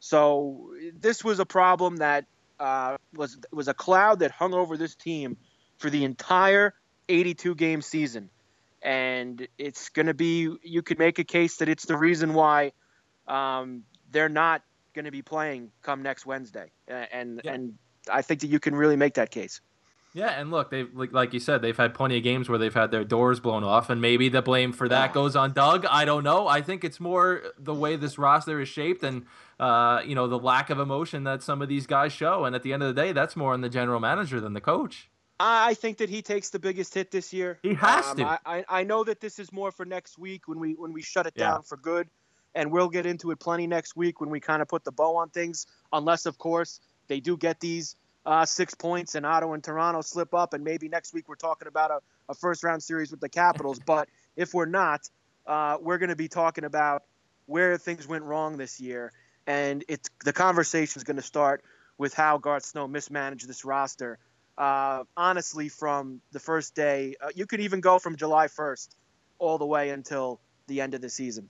So 0.00 0.74
this 0.92 1.24
was 1.24 1.40
a 1.40 1.46
problem 1.46 1.96
that 1.96 2.26
uh, 2.60 2.98
was 3.14 3.38
was 3.50 3.68
a 3.68 3.74
cloud 3.74 4.18
that 4.18 4.30
hung 4.30 4.52
over 4.52 4.76
this 4.76 4.94
team 4.94 5.38
for 5.78 5.88
the 5.88 6.04
entire 6.04 6.74
82 7.08 7.54
game 7.54 7.80
season 7.80 8.28
and 8.84 9.48
it's 9.58 9.88
going 9.88 10.06
to 10.06 10.14
be 10.14 10.54
you 10.62 10.82
could 10.82 10.98
make 10.98 11.18
a 11.18 11.24
case 11.24 11.56
that 11.56 11.68
it's 11.68 11.86
the 11.86 11.96
reason 11.96 12.34
why 12.34 12.72
um, 13.26 13.82
they're 14.12 14.28
not 14.28 14.62
going 14.94 15.06
to 15.06 15.10
be 15.10 15.22
playing 15.22 15.70
come 15.82 16.02
next 16.02 16.26
Wednesday, 16.26 16.70
and 16.86 17.40
yeah. 17.42 17.52
and 17.52 17.74
I 18.10 18.22
think 18.22 18.40
that 18.40 18.48
you 18.48 18.60
can 18.60 18.74
really 18.76 18.96
make 18.96 19.14
that 19.14 19.30
case. 19.30 19.60
Yeah, 20.16 20.28
and 20.28 20.52
look, 20.52 20.70
they 20.70 20.84
like, 20.84 21.12
like 21.12 21.32
you 21.32 21.40
said, 21.40 21.60
they've 21.60 21.76
had 21.76 21.92
plenty 21.92 22.16
of 22.16 22.22
games 22.22 22.48
where 22.48 22.56
they've 22.56 22.72
had 22.72 22.92
their 22.92 23.02
doors 23.02 23.40
blown 23.40 23.64
off, 23.64 23.90
and 23.90 24.00
maybe 24.00 24.28
the 24.28 24.42
blame 24.42 24.72
for 24.72 24.88
that 24.88 25.12
goes 25.12 25.34
on 25.34 25.54
Doug. 25.54 25.84
I 25.86 26.04
don't 26.04 26.22
know. 26.22 26.46
I 26.46 26.60
think 26.60 26.84
it's 26.84 27.00
more 27.00 27.42
the 27.58 27.74
way 27.74 27.96
this 27.96 28.16
roster 28.16 28.60
is 28.60 28.68
shaped, 28.68 29.02
and 29.02 29.24
uh, 29.58 30.02
you 30.04 30.14
know 30.14 30.28
the 30.28 30.38
lack 30.38 30.70
of 30.70 30.78
emotion 30.78 31.24
that 31.24 31.42
some 31.42 31.62
of 31.62 31.68
these 31.68 31.86
guys 31.88 32.12
show. 32.12 32.44
And 32.44 32.54
at 32.54 32.62
the 32.62 32.72
end 32.72 32.84
of 32.84 32.94
the 32.94 33.02
day, 33.02 33.12
that's 33.12 33.34
more 33.34 33.54
on 33.54 33.62
the 33.62 33.68
general 33.68 33.98
manager 33.98 34.40
than 34.40 34.52
the 34.52 34.60
coach. 34.60 35.08
I 35.38 35.74
think 35.74 35.98
that 35.98 36.08
he 36.08 36.22
takes 36.22 36.50
the 36.50 36.58
biggest 36.58 36.94
hit 36.94 37.10
this 37.10 37.32
year. 37.32 37.58
He 37.62 37.74
has 37.74 38.06
um, 38.06 38.16
to. 38.18 38.40
I, 38.46 38.64
I 38.68 38.84
know 38.84 39.04
that 39.04 39.20
this 39.20 39.38
is 39.38 39.52
more 39.52 39.72
for 39.72 39.84
next 39.84 40.18
week 40.18 40.46
when 40.46 40.60
we 40.60 40.74
when 40.74 40.92
we 40.92 41.02
shut 41.02 41.26
it 41.26 41.34
yeah. 41.36 41.50
down 41.50 41.62
for 41.62 41.76
good, 41.76 42.08
and 42.54 42.70
we'll 42.70 42.88
get 42.88 43.04
into 43.04 43.30
it 43.32 43.40
plenty 43.40 43.66
next 43.66 43.96
week 43.96 44.20
when 44.20 44.30
we 44.30 44.40
kind 44.40 44.62
of 44.62 44.68
put 44.68 44.84
the 44.84 44.92
bow 44.92 45.16
on 45.16 45.30
things. 45.30 45.66
Unless, 45.92 46.26
of 46.26 46.38
course, 46.38 46.80
they 47.08 47.20
do 47.20 47.36
get 47.36 47.58
these 47.58 47.96
uh, 48.24 48.46
six 48.46 48.74
points 48.74 49.16
and 49.16 49.26
Ottawa 49.26 49.54
and 49.54 49.64
Toronto 49.64 50.02
slip 50.02 50.34
up, 50.34 50.54
and 50.54 50.62
maybe 50.62 50.88
next 50.88 51.12
week 51.12 51.28
we're 51.28 51.34
talking 51.34 51.66
about 51.66 51.90
a, 51.90 52.00
a 52.28 52.34
first 52.34 52.62
round 52.62 52.82
series 52.82 53.10
with 53.10 53.20
the 53.20 53.28
Capitals. 53.28 53.80
but 53.86 54.08
if 54.36 54.54
we're 54.54 54.66
not, 54.66 55.08
uh, 55.46 55.78
we're 55.80 55.98
going 55.98 56.10
to 56.10 56.16
be 56.16 56.28
talking 56.28 56.64
about 56.64 57.02
where 57.46 57.76
things 57.76 58.06
went 58.06 58.24
wrong 58.24 58.56
this 58.56 58.80
year, 58.80 59.12
and 59.48 59.84
it's 59.88 60.08
the 60.24 60.32
conversation 60.32 61.00
is 61.00 61.04
going 61.04 61.16
to 61.16 61.22
start 61.22 61.64
with 61.98 62.14
how 62.14 62.38
Garth 62.38 62.64
Snow 62.64 62.88
mismanaged 62.88 63.48
this 63.48 63.64
roster 63.64 64.18
uh, 64.56 65.04
honestly, 65.16 65.68
from 65.68 66.20
the 66.32 66.40
first 66.40 66.74
day, 66.74 67.14
uh, 67.20 67.28
you 67.34 67.46
could 67.46 67.60
even 67.60 67.80
go 67.80 67.98
from 67.98 68.16
July 68.16 68.46
1st 68.46 68.88
all 69.38 69.58
the 69.58 69.66
way 69.66 69.90
until 69.90 70.40
the 70.66 70.80
end 70.80 70.94
of 70.94 71.00
the 71.00 71.10
season. 71.10 71.48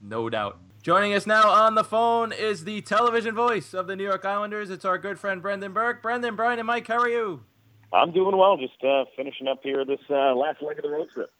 No 0.00 0.28
doubt. 0.28 0.58
Joining 0.82 1.14
us 1.14 1.26
now 1.26 1.48
on 1.48 1.74
the 1.74 1.82
phone 1.82 2.32
is 2.32 2.64
the 2.64 2.80
television 2.82 3.34
voice 3.34 3.74
of 3.74 3.86
the 3.86 3.96
New 3.96 4.04
York 4.04 4.24
Islanders. 4.24 4.70
It's 4.70 4.84
our 4.84 4.98
good 4.98 5.18
friend 5.18 5.42
Brendan 5.42 5.72
Burke. 5.72 6.02
Brendan, 6.02 6.36
Brian, 6.36 6.58
and 6.58 6.66
Mike, 6.66 6.86
how 6.86 6.98
are 6.98 7.08
you? 7.08 7.42
I'm 7.92 8.12
doing 8.12 8.36
well. 8.36 8.56
Just 8.56 8.82
uh, 8.84 9.04
finishing 9.16 9.48
up 9.48 9.60
here 9.62 9.84
this 9.84 10.00
uh, 10.10 10.34
last 10.34 10.62
leg 10.62 10.78
of 10.78 10.82
the 10.82 10.90
road 10.90 11.08
trip. 11.12 11.30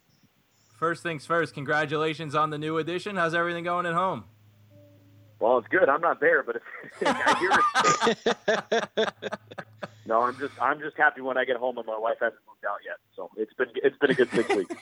First 0.79 1.03
things 1.03 1.27
first, 1.27 1.55
congratulations 1.55 2.35
on 2.35 2.51
the 2.51 2.59
new 2.59 2.79
edition. 2.79 3.17
How's 3.17 3.35
everything 3.35 3.65
going 3.65 3.87
at 3.87 3.95
home? 3.95 4.25
Well, 5.39 5.59
it's 5.59 5.69
good. 5.69 5.89
I'm 5.89 6.01
not 6.01 6.21
there, 6.21 6.43
but 6.43 6.63
I 7.07 7.39
hear 7.39 8.91
it. 8.97 9.13
no, 10.07 10.23
I'm 10.23 10.39
just 10.39 10.61
I'm 10.61 10.81
just 10.81 10.97
happy 10.97 11.21
when 11.21 11.37
I 11.37 11.45
get 11.45 11.57
home 11.57 11.79
and 11.79 11.87
my 11.87 11.99
wife 11.99 12.17
hasn't 12.21 12.41
moved 12.49 12.65
out 12.65 12.79
yet. 12.85 12.97
So 13.15 13.31
it's 13.37 13.53
been 13.55 13.69
it's 13.77 13.97
been 13.99 14.11
a 14.11 14.15
good 14.15 14.31
six 14.31 14.55
weeks. 14.55 14.75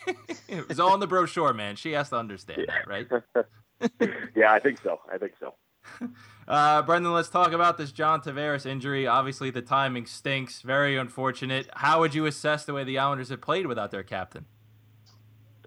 it 0.49 0.69
was 0.69 0.81
all 0.81 0.95
in 0.95 1.00
the 1.00 1.07
brochure, 1.07 1.52
man. 1.52 1.76
She 1.76 1.93
has 1.93 2.11
to 2.11 2.16
understand 2.16 2.66
yeah. 2.66 2.75
that, 2.75 2.88
right? 2.88 4.26
yeah, 4.37 4.52
I 4.52 4.61
think 4.61 4.81
so. 4.83 5.00
I 5.12 5.19
think 5.19 5.33
so. 5.40 5.54
Uh, 6.47 6.83
Brendan, 6.83 7.11
let's 7.14 7.31
talk 7.31 7.52
about 7.52 7.78
this 7.78 7.90
John 7.90 8.21
Tavares 8.21 8.66
injury. 8.66 9.07
Obviously, 9.07 9.49
the 9.49 9.62
timing 9.62 10.04
stinks. 10.04 10.61
Very 10.61 10.95
unfortunate. 10.95 11.71
How 11.73 12.00
would 12.00 12.14
you 12.14 12.26
assess 12.26 12.66
the 12.66 12.75
way 12.75 12.85
the 12.85 12.99
Islanders 12.99 13.31
have 13.31 13.40
played 13.40 13.66
without 13.66 13.90
their 13.90 14.02
captain? 14.02 14.45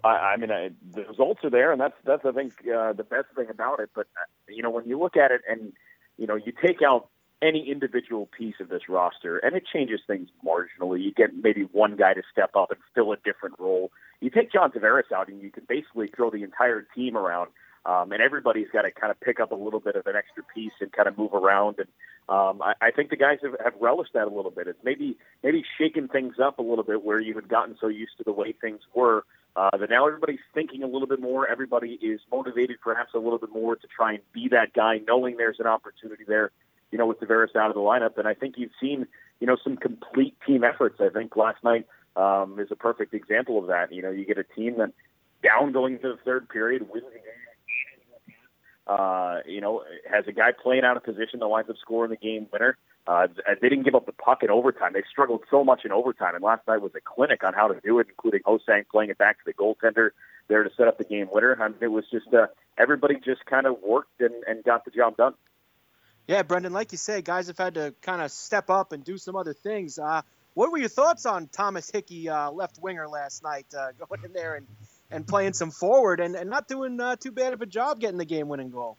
I, 0.04 0.08
I 0.08 0.36
mean, 0.36 0.52
I, 0.52 0.70
the 0.92 1.04
results 1.04 1.40
are 1.42 1.50
there, 1.50 1.72
and 1.72 1.80
that's 1.80 1.96
that's 2.04 2.24
I 2.24 2.30
think 2.30 2.52
uh, 2.72 2.92
the 2.92 3.02
best 3.02 3.26
thing 3.34 3.48
about 3.50 3.80
it. 3.80 3.90
But 3.92 4.06
uh, 4.16 4.24
you 4.48 4.62
know, 4.62 4.70
when 4.70 4.86
you 4.86 5.00
look 5.00 5.16
at 5.16 5.32
it, 5.32 5.40
and 5.50 5.72
you 6.16 6.28
know, 6.28 6.36
you 6.36 6.52
take 6.52 6.80
out 6.80 7.08
any 7.40 7.70
individual 7.70 8.26
piece 8.26 8.56
of 8.60 8.68
this 8.68 8.88
roster, 8.88 9.38
and 9.38 9.54
it 9.54 9.64
changes 9.72 10.00
things 10.06 10.28
marginally. 10.44 11.02
You 11.02 11.12
get 11.12 11.30
maybe 11.34 11.62
one 11.72 11.96
guy 11.96 12.14
to 12.14 12.22
step 12.32 12.56
up 12.56 12.70
and 12.70 12.80
fill 12.94 13.12
a 13.12 13.16
different 13.16 13.56
role. 13.58 13.90
You 14.20 14.30
take 14.30 14.52
John 14.52 14.72
Tavares 14.72 15.12
out, 15.14 15.28
and 15.28 15.40
you 15.40 15.50
can 15.50 15.64
basically 15.68 16.08
throw 16.08 16.30
the 16.30 16.42
entire 16.42 16.86
team 16.94 17.16
around, 17.16 17.50
um, 17.86 18.12
and 18.12 18.20
everybody's 18.20 18.68
got 18.72 18.82
to 18.82 18.90
kind 18.90 19.10
of 19.10 19.20
pick 19.20 19.38
up 19.40 19.52
a 19.52 19.54
little 19.54 19.80
bit 19.80 19.94
of 19.94 20.06
an 20.06 20.16
extra 20.16 20.42
piece 20.54 20.72
and 20.80 20.92
kind 20.92 21.06
of 21.06 21.16
move 21.16 21.32
around. 21.32 21.76
And 21.78 21.88
um, 22.28 22.60
I, 22.60 22.74
I 22.80 22.90
think 22.90 23.10
the 23.10 23.16
guys 23.16 23.38
have, 23.42 23.54
have 23.62 23.80
relished 23.80 24.12
that 24.14 24.26
a 24.26 24.34
little 24.34 24.50
bit. 24.50 24.66
It's 24.66 24.82
maybe 24.82 25.16
maybe 25.42 25.64
shaking 25.78 26.08
things 26.08 26.34
up 26.42 26.58
a 26.58 26.62
little 26.62 26.84
bit 26.84 27.04
where 27.04 27.20
you 27.20 27.34
had 27.34 27.48
gotten 27.48 27.76
so 27.80 27.86
used 27.86 28.18
to 28.18 28.24
the 28.24 28.32
way 28.32 28.52
things 28.52 28.80
were 28.94 29.24
uh, 29.54 29.76
that 29.76 29.90
now 29.90 30.06
everybody's 30.06 30.40
thinking 30.54 30.82
a 30.82 30.86
little 30.86 31.06
bit 31.06 31.20
more. 31.20 31.48
Everybody 31.48 31.98
is 32.02 32.20
motivated 32.30 32.78
perhaps 32.82 33.14
a 33.14 33.18
little 33.18 33.38
bit 33.38 33.52
more 33.52 33.76
to 33.76 33.86
try 33.86 34.14
and 34.14 34.22
be 34.32 34.48
that 34.48 34.72
guy, 34.72 35.00
knowing 35.06 35.36
there's 35.36 35.60
an 35.60 35.66
opportunity 35.66 36.24
there 36.26 36.50
you 36.90 36.98
know, 36.98 37.06
with 37.06 37.20
Tavares 37.20 37.54
out 37.56 37.70
of 37.70 37.74
the 37.74 37.80
lineup. 37.80 38.18
And 38.18 38.26
I 38.26 38.34
think 38.34 38.54
you've 38.56 38.72
seen, 38.80 39.06
you 39.40 39.46
know, 39.46 39.56
some 39.62 39.76
complete 39.76 40.36
team 40.46 40.64
efforts. 40.64 41.00
I 41.00 41.08
think 41.08 41.36
last 41.36 41.62
night 41.62 41.86
um, 42.16 42.58
is 42.58 42.68
a 42.70 42.76
perfect 42.76 43.14
example 43.14 43.58
of 43.58 43.66
that. 43.68 43.92
You 43.92 44.02
know, 44.02 44.10
you 44.10 44.24
get 44.24 44.38
a 44.38 44.44
team 44.44 44.78
that 44.78 44.92
down 45.42 45.72
going 45.72 45.94
into 45.94 46.08
the 46.08 46.18
third 46.24 46.48
period, 46.48 46.88
wins 46.90 47.06
the 47.06 47.18
game. 47.18 48.36
Uh, 48.86 49.40
you 49.46 49.60
know, 49.60 49.82
has 50.10 50.24
a 50.26 50.32
guy 50.32 50.50
playing 50.50 50.82
out 50.82 50.96
of 50.96 51.04
position 51.04 51.40
that 51.40 51.48
winds 51.48 51.68
up 51.68 51.76
scoring 51.80 52.10
the 52.10 52.16
game 52.16 52.46
winner. 52.50 52.76
Uh, 53.06 53.26
they 53.60 53.68
didn't 53.68 53.84
give 53.84 53.94
up 53.94 54.06
the 54.06 54.12
puck 54.12 54.42
in 54.42 54.50
overtime. 54.50 54.92
They 54.92 55.02
struggled 55.10 55.42
so 55.50 55.64
much 55.64 55.84
in 55.84 55.92
overtime, 55.92 56.34
and 56.34 56.44
last 56.44 56.66
night 56.66 56.82
was 56.82 56.92
a 56.94 57.00
clinic 57.00 57.42
on 57.44 57.54
how 57.54 57.68
to 57.68 57.80
do 57.80 57.98
it, 58.00 58.06
including 58.08 58.40
Ho-Sang 58.44 58.84
playing 58.90 59.10
it 59.10 59.18
back 59.18 59.38
to 59.38 59.44
the 59.46 59.54
goaltender 59.54 60.10
there 60.48 60.62
to 60.62 60.70
set 60.76 60.88
up 60.88 60.98
the 60.98 61.04
game 61.04 61.28
winner. 61.30 61.56
Mean, 61.56 61.74
it 61.80 61.88
was 61.88 62.04
just 62.10 62.32
uh, 62.34 62.46
everybody 62.76 63.16
just 63.16 63.44
kind 63.46 63.66
of 63.66 63.76
worked 63.82 64.20
and, 64.20 64.34
and 64.46 64.64
got 64.64 64.84
the 64.84 64.90
job 64.90 65.16
done. 65.16 65.34
Yeah, 66.28 66.42
Brendan, 66.42 66.74
like 66.74 66.92
you 66.92 66.98
say, 66.98 67.22
guys 67.22 67.46
have 67.46 67.56
had 67.56 67.74
to 67.74 67.94
kind 68.02 68.20
of 68.20 68.30
step 68.30 68.68
up 68.68 68.92
and 68.92 69.02
do 69.02 69.16
some 69.16 69.34
other 69.34 69.54
things. 69.54 69.98
Uh, 69.98 70.20
what 70.52 70.70
were 70.70 70.76
your 70.76 70.90
thoughts 70.90 71.24
on 71.24 71.48
Thomas 71.48 71.90
Hickey, 71.90 72.28
uh, 72.28 72.50
left 72.50 72.78
winger, 72.78 73.08
last 73.08 73.42
night, 73.42 73.64
uh, 73.76 73.92
going 73.98 74.22
in 74.24 74.34
there 74.34 74.56
and, 74.56 74.66
and 75.10 75.26
playing 75.26 75.54
some 75.54 75.70
forward 75.70 76.20
and, 76.20 76.36
and 76.36 76.50
not 76.50 76.68
doing 76.68 77.00
uh, 77.00 77.16
too 77.16 77.32
bad 77.32 77.54
of 77.54 77.62
a 77.62 77.66
job 77.66 77.98
getting 77.98 78.18
the 78.18 78.26
game 78.26 78.48
winning 78.48 78.70
goal? 78.70 78.98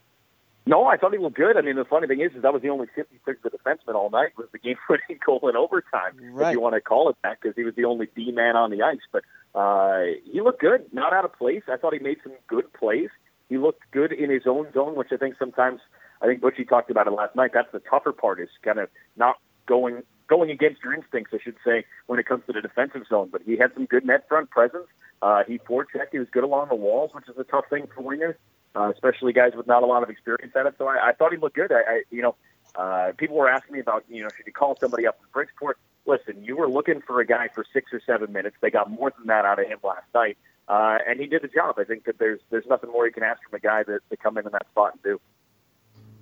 No, 0.65 0.85
I 0.85 0.97
thought 0.97 1.13
he 1.13 1.19
looked 1.19 1.37
good. 1.37 1.55
I 1.55 1.61
mean, 1.61 1.75
the 1.75 1.85
funny 1.85 2.07
thing 2.07 2.19
is, 2.19 2.31
is 2.35 2.41
that 2.41 2.51
was 2.51 2.63
the 2.63 2.69
only 2.69 2.87
56 2.95 3.39
of 3.45 3.51
the 3.51 3.57
defenseman 3.57 3.93
all 3.93 4.09
night 4.09 4.29
was 4.35 4.47
the 4.51 4.57
game-winning 4.63 5.19
goal 5.23 5.47
in 5.49 5.55
overtime, 5.55 6.17
right. 6.31 6.49
if 6.49 6.53
you 6.53 6.59
want 6.59 6.73
to 6.75 6.81
call 6.81 7.09
it 7.09 7.15
that, 7.23 7.37
because 7.39 7.55
he 7.55 7.63
was 7.63 7.75
the 7.75 7.85
only 7.85 8.07
D 8.15 8.31
man 8.31 8.55
on 8.55 8.71
the 8.71 8.81
ice. 8.81 8.99
But 9.11 9.23
uh, 9.53 10.01
he 10.31 10.41
looked 10.41 10.61
good, 10.61 10.91
not 10.91 11.13
out 11.13 11.25
of 11.25 11.33
place. 11.33 11.63
I 11.71 11.77
thought 11.77 11.93
he 11.93 11.99
made 11.99 12.17
some 12.23 12.33
good 12.47 12.73
plays. 12.73 13.09
He 13.49 13.57
looked 13.57 13.81
good 13.91 14.11
in 14.11 14.31
his 14.31 14.43
own 14.47 14.71
zone, 14.73 14.95
which 14.95 15.09
I 15.11 15.17
think 15.17 15.35
sometimes 15.37 15.79
I 16.21 16.27
think 16.27 16.41
Butchie 16.41 16.67
talked 16.67 16.91
about 16.91 17.07
it 17.07 17.11
last 17.11 17.35
night. 17.35 17.51
That's 17.53 17.71
the 17.71 17.79
tougher 17.79 18.11
part 18.11 18.39
is 18.39 18.49
kind 18.63 18.79
of 18.79 18.89
not 19.15 19.37
going 19.65 20.03
going 20.27 20.51
against 20.51 20.83
your 20.83 20.93
instincts, 20.93 21.33
I 21.33 21.39
should 21.43 21.55
say, 21.65 21.85
when 22.05 22.19
it 22.19 22.27
comes 22.27 22.43
to 22.45 22.53
the 22.53 22.61
defensive 22.61 23.07
zone. 23.09 23.29
But 23.31 23.41
he 23.43 23.57
had 23.57 23.73
some 23.73 23.85
good 23.85 24.05
net 24.05 24.27
front 24.27 24.51
presence. 24.51 24.85
Uh, 25.21 25.43
he 25.47 25.57
forechecked. 25.57 26.11
He 26.11 26.19
was 26.19 26.27
good 26.29 26.43
along 26.43 26.69
the 26.69 26.75
walls, 26.75 27.11
which 27.13 27.27
is 27.27 27.37
a 27.37 27.43
tough 27.43 27.65
thing 27.69 27.87
for 27.95 28.03
wingers 28.03 28.35
uh, 28.75 28.91
especially 28.93 29.33
guys 29.33 29.53
with 29.55 29.67
not 29.67 29.83
a 29.83 29.85
lot 29.85 30.03
of 30.03 30.09
experience 30.09 30.53
at 30.55 30.65
it. 30.65 30.75
So 30.77 30.87
I, 30.87 31.09
I 31.09 31.13
thought 31.13 31.31
he 31.31 31.37
looked 31.37 31.55
good. 31.55 31.71
I, 31.71 31.75
I 31.75 32.03
you 32.11 32.21
know, 32.21 32.35
uh, 32.75 33.11
people 33.17 33.35
were 33.35 33.49
asking 33.49 33.73
me 33.73 33.79
about, 33.79 34.05
you 34.09 34.21
know, 34.21 34.29
should 34.35 34.45
you 34.45 34.53
call 34.53 34.77
somebody 34.79 35.07
up 35.07 35.19
from 35.19 35.29
Bridgeport? 35.33 35.77
Listen, 36.05 36.43
you 36.43 36.55
were 36.55 36.69
looking 36.69 37.01
for 37.01 37.19
a 37.19 37.25
guy 37.25 37.49
for 37.53 37.65
six 37.73 37.91
or 37.93 38.01
seven 38.05 38.31
minutes. 38.31 38.55
They 38.61 38.69
got 38.69 38.89
more 38.89 39.11
than 39.17 39.27
that 39.27 39.45
out 39.45 39.59
of 39.59 39.67
him 39.67 39.79
last 39.83 40.05
night, 40.13 40.37
uh, 40.67 40.97
and 41.07 41.19
he 41.19 41.27
did 41.27 41.41
the 41.41 41.47
job. 41.47 41.75
I 41.77 41.83
think 41.83 42.05
that 42.05 42.17
there's 42.17 42.39
there's 42.49 42.65
nothing 42.67 42.91
more 42.91 43.05
you 43.05 43.11
can 43.11 43.23
ask 43.23 43.41
from 43.47 43.57
a 43.57 43.59
guy 43.59 43.83
that 43.83 43.99
to 44.09 44.17
come 44.17 44.37
in 44.37 44.45
in 44.45 44.51
that 44.51 44.67
spot 44.71 44.93
and 44.93 45.03
do. 45.03 45.19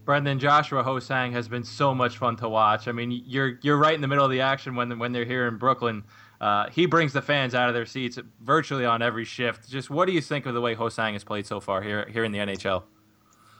Brendan 0.07 0.39
Joshua 0.39 0.83
Ho-Sang 0.83 1.33
has 1.33 1.49
been 1.49 1.65
so 1.65 1.93
much 1.93 2.17
fun 2.17 2.37
to 2.37 2.47
watch. 2.47 2.87
I 2.87 2.93
mean, 2.93 3.11
you're 3.25 3.59
you're 3.61 3.75
right 3.75 3.93
in 3.93 3.99
the 3.99 4.07
middle 4.07 4.23
of 4.23 4.31
the 4.31 4.39
action 4.39 4.73
when 4.73 4.97
when 4.97 5.11
they're 5.11 5.25
here 5.25 5.49
in 5.49 5.57
Brooklyn. 5.57 6.05
Uh, 6.39 6.69
he 6.69 6.85
brings 6.85 7.11
the 7.11 7.21
fans 7.21 7.53
out 7.53 7.67
of 7.67 7.75
their 7.75 7.85
seats 7.85 8.17
virtually 8.39 8.85
on 8.85 9.01
every 9.01 9.25
shift. 9.25 9.69
Just 9.69 9.89
what 9.89 10.05
do 10.05 10.13
you 10.13 10.21
think 10.21 10.45
of 10.45 10.53
the 10.53 10.61
way 10.61 10.75
Ho-Sang 10.75 11.11
has 11.11 11.25
played 11.25 11.45
so 11.45 11.59
far 11.59 11.81
here 11.81 12.07
here 12.09 12.23
in 12.23 12.31
the 12.31 12.37
NHL? 12.37 12.83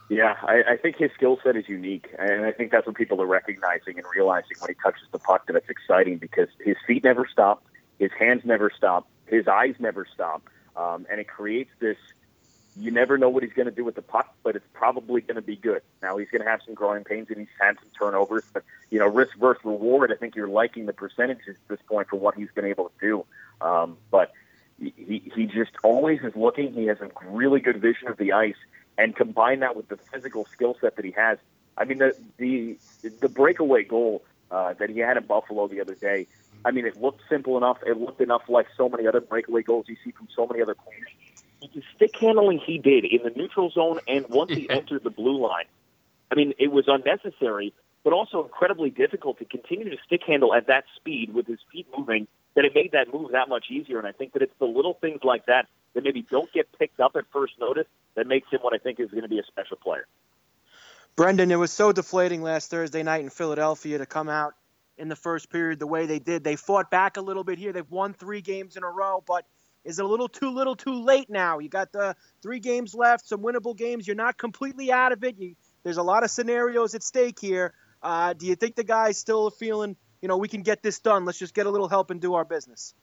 Yeah, 0.08 0.36
I, 0.42 0.62
I 0.70 0.76
think 0.78 0.96
his 0.96 1.10
skill 1.12 1.38
set 1.44 1.54
is 1.54 1.68
unique, 1.68 2.08
and 2.18 2.46
I 2.46 2.52
think 2.52 2.70
that's 2.70 2.86
what 2.86 2.96
people 2.96 3.20
are 3.20 3.26
recognizing 3.26 3.98
and 3.98 4.06
realizing 4.16 4.56
when 4.58 4.70
he 4.70 4.76
touches 4.82 5.06
the 5.12 5.18
puck 5.18 5.46
that 5.48 5.56
it's 5.56 5.68
exciting 5.68 6.16
because 6.16 6.48
his 6.64 6.76
feet 6.86 7.04
never 7.04 7.28
stop, 7.30 7.62
his 7.98 8.10
hands 8.18 8.40
never 8.46 8.72
stop, 8.74 9.06
his 9.26 9.46
eyes 9.48 9.74
never 9.78 10.06
stop, 10.14 10.48
um, 10.78 11.06
and 11.10 11.20
it 11.20 11.28
creates 11.28 11.72
this 11.78 11.98
you 12.78 12.90
never 12.90 13.18
know 13.18 13.28
what 13.28 13.42
he's 13.42 13.52
going 13.52 13.66
to 13.66 13.74
do 13.74 13.84
with 13.84 13.96
the 13.96 14.02
puck, 14.02 14.34
but 14.42 14.54
it's 14.54 14.66
probably 14.72 15.20
going 15.20 15.36
to 15.36 15.42
be 15.42 15.56
good. 15.56 15.82
Now 16.00 16.16
he's 16.16 16.30
going 16.30 16.42
to 16.42 16.48
have 16.48 16.60
some 16.64 16.74
growing 16.74 17.04
pains 17.04 17.28
and 17.28 17.38
he's 17.38 17.48
had 17.60 17.76
some 17.76 17.88
turnovers, 17.98 18.44
but 18.52 18.62
you 18.90 18.98
know, 18.98 19.06
risk 19.06 19.36
versus 19.36 19.64
reward. 19.64 20.12
I 20.12 20.16
think 20.16 20.36
you're 20.36 20.48
liking 20.48 20.86
the 20.86 20.92
percentages 20.92 21.56
at 21.56 21.68
this 21.68 21.80
point 21.86 22.08
for 22.08 22.16
what 22.16 22.36
he's 22.36 22.50
been 22.54 22.64
able 22.64 22.90
to 22.90 22.94
do. 23.00 23.24
Um, 23.60 23.96
but 24.10 24.32
he 24.78 25.30
he 25.34 25.46
just 25.46 25.72
always 25.82 26.20
is 26.22 26.36
looking. 26.36 26.72
He 26.72 26.86
has 26.86 26.98
a 27.00 27.10
really 27.26 27.60
good 27.60 27.80
vision 27.80 28.08
of 28.08 28.16
the 28.16 28.32
ice, 28.32 28.56
and 28.96 29.14
combine 29.14 29.60
that 29.60 29.74
with 29.74 29.88
the 29.88 29.96
physical 29.96 30.46
skill 30.46 30.76
set 30.80 30.94
that 30.96 31.04
he 31.04 31.10
has. 31.12 31.38
I 31.76 31.84
mean, 31.84 31.98
the 31.98 32.16
the 32.36 32.78
the 33.20 33.28
breakaway 33.28 33.82
goal 33.82 34.22
uh, 34.52 34.74
that 34.74 34.88
he 34.90 35.00
had 35.00 35.16
in 35.16 35.24
Buffalo 35.24 35.66
the 35.66 35.80
other 35.80 35.96
day. 35.96 36.28
I 36.64 36.70
mean, 36.70 36.86
it 36.86 37.00
looked 37.00 37.22
simple 37.28 37.56
enough. 37.56 37.78
It 37.84 37.98
looked 37.98 38.20
enough 38.20 38.42
like 38.48 38.66
so 38.76 38.88
many 38.88 39.06
other 39.06 39.20
breakaway 39.20 39.62
goals 39.62 39.86
you 39.88 39.96
see 40.04 40.12
from 40.12 40.28
so 40.34 40.46
many 40.46 40.62
other 40.62 40.74
players 40.74 41.08
the 41.60 41.82
stick 41.96 42.16
handling 42.20 42.60
he 42.64 42.78
did 42.78 43.04
in 43.04 43.22
the 43.22 43.30
neutral 43.30 43.70
zone 43.70 44.00
and 44.06 44.26
once 44.28 44.52
he 44.52 44.68
entered 44.70 45.04
the 45.04 45.10
blue 45.10 45.40
line, 45.40 45.64
I 46.30 46.34
mean, 46.34 46.54
it 46.58 46.70
was 46.70 46.84
unnecessary, 46.86 47.72
but 48.04 48.12
also 48.12 48.44
incredibly 48.44 48.90
difficult 48.90 49.38
to 49.38 49.44
continue 49.44 49.90
to 49.90 49.96
stick 50.06 50.22
handle 50.26 50.54
at 50.54 50.66
that 50.68 50.84
speed 50.96 51.34
with 51.34 51.46
his 51.46 51.58
feet 51.72 51.86
moving. 51.96 52.26
That 52.54 52.64
it 52.64 52.74
made 52.74 52.92
that 52.92 53.12
move 53.12 53.32
that 53.32 53.48
much 53.48 53.66
easier, 53.70 53.98
and 53.98 54.06
I 54.06 54.12
think 54.12 54.32
that 54.32 54.42
it's 54.42 54.54
the 54.58 54.64
little 54.64 54.94
things 54.94 55.20
like 55.22 55.46
that 55.46 55.66
that 55.94 56.02
maybe 56.02 56.26
don't 56.28 56.52
get 56.52 56.66
picked 56.76 56.98
up 56.98 57.12
at 57.14 57.24
first 57.32 57.52
notice 57.60 57.86
that 58.16 58.26
makes 58.26 58.50
him 58.50 58.60
what 58.62 58.74
I 58.74 58.78
think 58.78 58.98
is 58.98 59.10
going 59.10 59.22
to 59.22 59.28
be 59.28 59.38
a 59.38 59.44
special 59.44 59.76
player. 59.76 60.06
Brendan, 61.14 61.50
it 61.50 61.56
was 61.56 61.72
so 61.72 61.92
deflating 61.92 62.42
last 62.42 62.70
Thursday 62.70 63.02
night 63.02 63.22
in 63.22 63.30
Philadelphia 63.30 63.98
to 63.98 64.06
come 64.06 64.28
out 64.28 64.54
in 64.96 65.08
the 65.08 65.16
first 65.16 65.50
period 65.50 65.78
the 65.78 65.86
way 65.86 66.06
they 66.06 66.18
did. 66.18 66.42
They 66.44 66.56
fought 66.56 66.90
back 66.90 67.16
a 67.16 67.20
little 67.20 67.44
bit 67.44 67.58
here. 67.58 67.72
They've 67.72 67.90
won 67.90 68.12
three 68.12 68.40
games 68.40 68.76
in 68.76 68.82
a 68.82 68.90
row, 68.90 69.22
but 69.26 69.44
is 69.88 69.98
it 69.98 70.04
a 70.04 70.08
little 70.08 70.28
too 70.28 70.50
little 70.50 70.76
too 70.76 71.02
late 71.02 71.30
now? 71.30 71.60
You 71.60 71.70
got 71.70 71.92
the 71.92 72.14
three 72.42 72.60
games 72.60 72.94
left, 72.94 73.26
some 73.26 73.40
winnable 73.40 73.74
games. 73.74 74.06
You're 74.06 74.16
not 74.16 74.36
completely 74.36 74.92
out 74.92 75.12
of 75.12 75.24
it. 75.24 75.38
You, 75.38 75.56
there's 75.82 75.96
a 75.96 76.02
lot 76.02 76.24
of 76.24 76.30
scenarios 76.30 76.94
at 76.94 77.02
stake 77.02 77.38
here. 77.40 77.72
Uh, 78.02 78.34
do 78.34 78.46
you 78.46 78.54
think 78.54 78.76
the 78.76 78.84
guys 78.84 79.16
still 79.16 79.48
feeling, 79.48 79.96
you 80.20 80.28
know, 80.28 80.36
we 80.36 80.46
can 80.46 80.60
get 80.60 80.82
this 80.82 80.98
done? 81.00 81.24
Let's 81.24 81.38
just 81.38 81.54
get 81.54 81.64
a 81.64 81.70
little 81.70 81.88
help 81.88 82.10
and 82.10 82.20
do 82.20 82.34
our 82.34 82.44
business. 82.44 82.94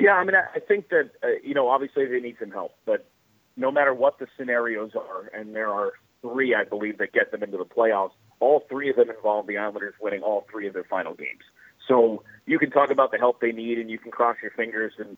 Yeah, 0.00 0.14
I 0.14 0.24
mean, 0.24 0.34
I 0.34 0.58
think 0.58 0.88
that 0.88 1.10
uh, 1.22 1.28
you 1.44 1.54
know, 1.54 1.68
obviously 1.68 2.06
they 2.06 2.18
need 2.18 2.36
some 2.40 2.50
help, 2.50 2.72
but 2.84 3.08
no 3.56 3.70
matter 3.70 3.94
what 3.94 4.18
the 4.18 4.26
scenarios 4.36 4.92
are, 4.96 5.30
and 5.32 5.54
there 5.54 5.68
are 5.68 5.92
three, 6.20 6.52
I 6.52 6.64
believe, 6.64 6.98
that 6.98 7.12
get 7.12 7.30
them 7.30 7.44
into 7.44 7.58
the 7.58 7.64
playoffs. 7.64 8.12
All 8.40 8.64
three 8.68 8.90
of 8.90 8.96
them 8.96 9.08
involve 9.08 9.46
the 9.46 9.58
Islanders 9.58 9.94
winning 10.00 10.22
all 10.22 10.46
three 10.50 10.66
of 10.66 10.74
their 10.74 10.84
final 10.84 11.14
games. 11.14 11.42
So 11.86 12.24
you 12.44 12.58
can 12.58 12.70
talk 12.70 12.90
about 12.90 13.12
the 13.12 13.18
help 13.18 13.40
they 13.40 13.52
need, 13.52 13.78
and 13.78 13.88
you 13.88 13.98
can 13.98 14.10
cross 14.10 14.36
your 14.42 14.50
fingers, 14.50 14.92
and 14.98 15.16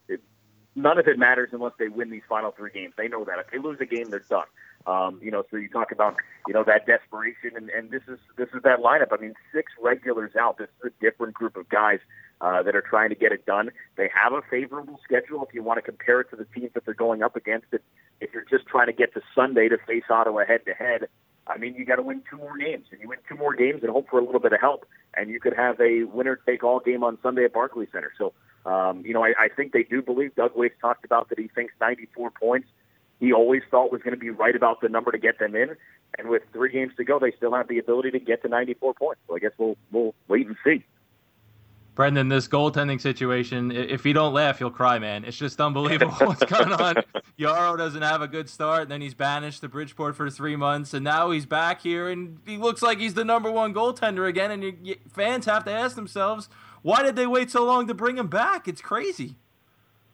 none 0.83 0.99
of 0.99 1.07
it 1.07 1.19
matters 1.19 1.51
unless 1.53 1.73
they 1.79 1.89
win 1.89 2.11
these 2.11 2.23
final 2.29 2.51
three 2.51 2.71
games. 2.73 2.95
They 2.97 3.09
know 3.09 3.25
that 3.25 3.39
if 3.39 3.51
they 3.51 3.59
lose 3.59 3.79
a 3.81 3.87
game, 3.87 4.11
they're 4.11 4.25
done. 4.29 4.47
Um, 4.87 5.21
you 5.23 5.31
know, 5.31 5.45
so 5.51 5.57
you 5.57 5.69
talk 5.69 5.93
about 5.93 6.17
you 6.47 6.55
know 6.55 6.65
that 6.65 6.87
desperation, 6.87 7.53
and, 7.55 7.69
and 7.71 7.91
this 7.91 8.03
is 8.09 8.19
this 8.37 8.49
is 8.55 8.63
that 8.63 8.79
lineup. 8.81 9.09
I 9.13 9.21
mean, 9.21 9.35
six 9.53 9.73
regulars 9.81 10.37
out. 10.37 10.57
This 10.59 10.69
is 10.83 10.93
a 10.93 11.05
different 11.05 11.35
group 11.35 11.57
of 11.57 11.69
guys 11.69 11.99
uh, 12.41 12.63
that 12.63 12.75
are 12.75 12.81
trying 12.83 13.11
to 13.11 13.15
get 13.15 13.31
it 13.33 13.45
done. 13.45 13.71
They 13.97 14.11
have 14.15 14.33
a 14.33 14.41
favorable 14.51 14.99
schedule 15.05 15.45
if 15.47 15.55
you 15.55 15.63
want 15.63 15.79
to 15.79 15.83
compare 15.83 16.21
it 16.21 16.31
to 16.31 16.37
the 16.37 16.47
teams 16.47 16.73
that 16.75 16.87
they're 16.87 16.95
going 16.95 17.23
up 17.23 17.37
against. 17.37 17.67
It 17.73 17.83
if 18.21 18.33
you're 18.33 18.47
just 18.49 18.67
trying 18.67 18.87
to 18.87 18.93
get 18.93 19.13
to 19.15 19.21
Sunday 19.35 19.69
to 19.69 19.77
face 19.87 20.05
Ottawa 20.09 20.45
head 20.47 20.65
to 20.67 20.73
head. 20.73 21.09
I 21.47 21.59
mean, 21.59 21.75
you 21.75 21.85
got 21.85 21.97
to 21.97 22.03
win 22.03 22.23
two 22.31 22.37
more 22.37 22.57
games, 22.57 22.87
and 22.93 23.01
you 23.01 23.09
win 23.09 23.19
two 23.29 23.35
more 23.35 23.55
games 23.55 23.83
and 23.83 23.91
hope 23.91 24.09
for 24.09 24.21
a 24.21 24.25
little 24.25 24.41
bit 24.41 24.53
of 24.53 24.61
help, 24.61 24.87
and 25.15 25.31
you 25.31 25.41
could 25.41 25.55
have 25.55 25.81
a 25.81 26.05
winner-take-all 26.05 26.81
game 26.81 27.03
on 27.03 27.19
Sunday 27.23 27.45
at 27.45 27.53
Barclays 27.53 27.89
Center. 27.93 28.13
So 28.17 28.35
um, 28.67 29.03
you 29.05 29.15
know, 29.15 29.25
I, 29.25 29.33
I 29.39 29.49
think 29.49 29.73
they 29.73 29.83
do 29.83 30.03
believe 30.03 30.35
Doug 30.35 30.57
Weight 30.57 30.73
talked 30.81 31.05
about 31.05 31.29
that 31.31 31.39
he 31.39 31.49
thinks 31.49 31.73
94 31.81 32.31
points. 32.33 32.69
He 33.19 33.33
always 33.33 33.63
thought 33.71 33.93
was 33.93 34.03
going 34.03 34.15
to 34.15 34.21
be 34.21 34.31
right 34.31 34.57
about 34.57 34.81
the 34.81 34.89
number 34.89 35.13
to 35.13 35.19
get 35.19 35.39
them 35.39 35.55
in, 35.55 35.77
and 36.19 36.29
with 36.29 36.43
three 36.53 36.73
games 36.73 36.93
to 36.97 37.05
go, 37.05 37.19
they 37.19 37.33
still 37.33 37.55
have 37.55 37.69
the 37.69 37.79
ability 37.79 38.13
to 38.13 38.19
get 38.19 38.43
to 38.43 38.49
94 38.49 38.95
points. 38.95 39.21
So 39.29 39.37
I 39.37 39.39
guess 39.39 39.53
we'll 39.59 39.77
we'll 39.93 40.15
wait 40.29 40.47
and 40.47 40.57
see. 40.65 40.85
Brendan, 41.95 42.29
this 42.29 42.49
goaltending 42.49 42.99
situation, 42.99 43.71
if 43.71 44.07
you 44.07 44.15
don't 44.15 44.33
laugh, 44.33 44.59
you'll 44.59 44.71
cry, 44.71 44.99
man. 44.99 45.25
It's 45.25 45.37
just 45.37 45.61
unbelievable 45.61 46.15
what's 46.21 46.43
going 46.45 46.73
on. 46.73 46.95
Yarrow 47.37 47.77
doesn't 47.77 48.01
have 48.01 48.23
a 48.23 48.29
good 48.29 48.49
start, 48.49 48.83
and 48.83 48.91
then 48.91 49.03
he's 49.03 49.13
banished 49.13 49.61
to 49.63 49.69
Bridgeport 49.69 50.17
for 50.17 50.31
three 50.31 50.57
months, 50.57 50.95
and 50.95 51.05
now 51.05 51.31
he's 51.31 51.45
back 51.45 51.83
here, 51.83 52.09
and 52.09 52.39
he 52.47 52.57
looks 52.57 52.81
like 52.81 52.99
he's 52.99 53.13
the 53.13 53.25
number 53.25 53.51
one 53.51 53.75
goaltender 53.75 54.27
again. 54.27 54.51
And 54.51 54.87
you, 54.87 54.97
fans 55.13 55.45
have 55.45 55.65
to 55.65 55.73
ask 55.73 55.95
themselves, 55.95 56.49
why 56.83 57.03
did 57.03 57.17
they 57.17 57.27
wait 57.27 57.51
so 57.51 57.65
long 57.65 57.87
to 57.89 57.95
bring 57.95 58.17
him 58.19 58.29
back? 58.29 58.69
It's 58.69 58.81
crazy. 58.81 59.37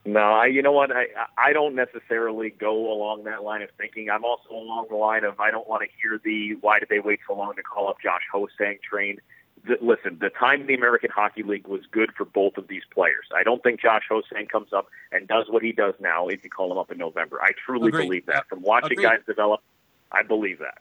No, 0.05 0.19
I, 0.21 0.45
you 0.45 0.61
know 0.61 0.71
what? 0.71 0.89
I 0.91 1.07
I 1.37 1.51
don't 1.51 1.75
necessarily 1.75 2.49
go 2.49 2.91
along 2.93 3.25
that 3.25 3.43
line 3.43 3.61
of 3.61 3.69
thinking. 3.77 4.09
I'm 4.09 4.23
also 4.23 4.51
along 4.51 4.87
the 4.89 4.95
line 4.95 5.25
of 5.25 5.37
I 5.39 5.51
don't 5.51 5.67
want 5.67 5.81
to 5.83 5.87
hear 6.01 6.17
the 6.23 6.55
why 6.61 6.79
did 6.79 6.87
they 6.89 6.99
wait 6.99 7.19
so 7.27 7.33
long 7.35 7.55
to 7.55 7.63
call 7.63 7.89
up 7.89 7.97
Josh 8.01 8.21
Ho-Sang 8.31 8.79
train. 8.89 9.19
The, 9.65 9.77
listen, 9.81 10.17
the 10.21 10.29
time 10.29 10.61
in 10.61 10.67
the 10.67 10.75
American 10.75 11.09
Hockey 11.13 11.43
League 11.43 11.67
was 11.67 11.81
good 11.91 12.11
for 12.15 12.23
both 12.23 12.55
of 12.57 12.69
these 12.69 12.83
players. 12.93 13.25
I 13.35 13.43
don't 13.43 13.61
think 13.61 13.81
Josh 13.81 14.03
Ho-Sang 14.07 14.45
comes 14.45 14.71
up 14.71 14.87
and 15.11 15.27
does 15.27 15.47
what 15.49 15.61
he 15.61 15.73
does 15.73 15.95
now 15.99 16.27
if 16.29 16.41
you 16.41 16.49
call 16.49 16.71
him 16.71 16.77
up 16.77 16.89
in 16.89 16.97
November. 16.97 17.41
I 17.41 17.51
truly 17.65 17.89
Agreed. 17.89 18.03
believe 18.05 18.25
that. 18.27 18.47
From 18.47 18.61
watching 18.61 18.93
Agreed. 18.93 19.03
guys 19.03 19.19
develop, 19.25 19.59
I 20.13 20.23
believe 20.23 20.59
that. 20.59 20.77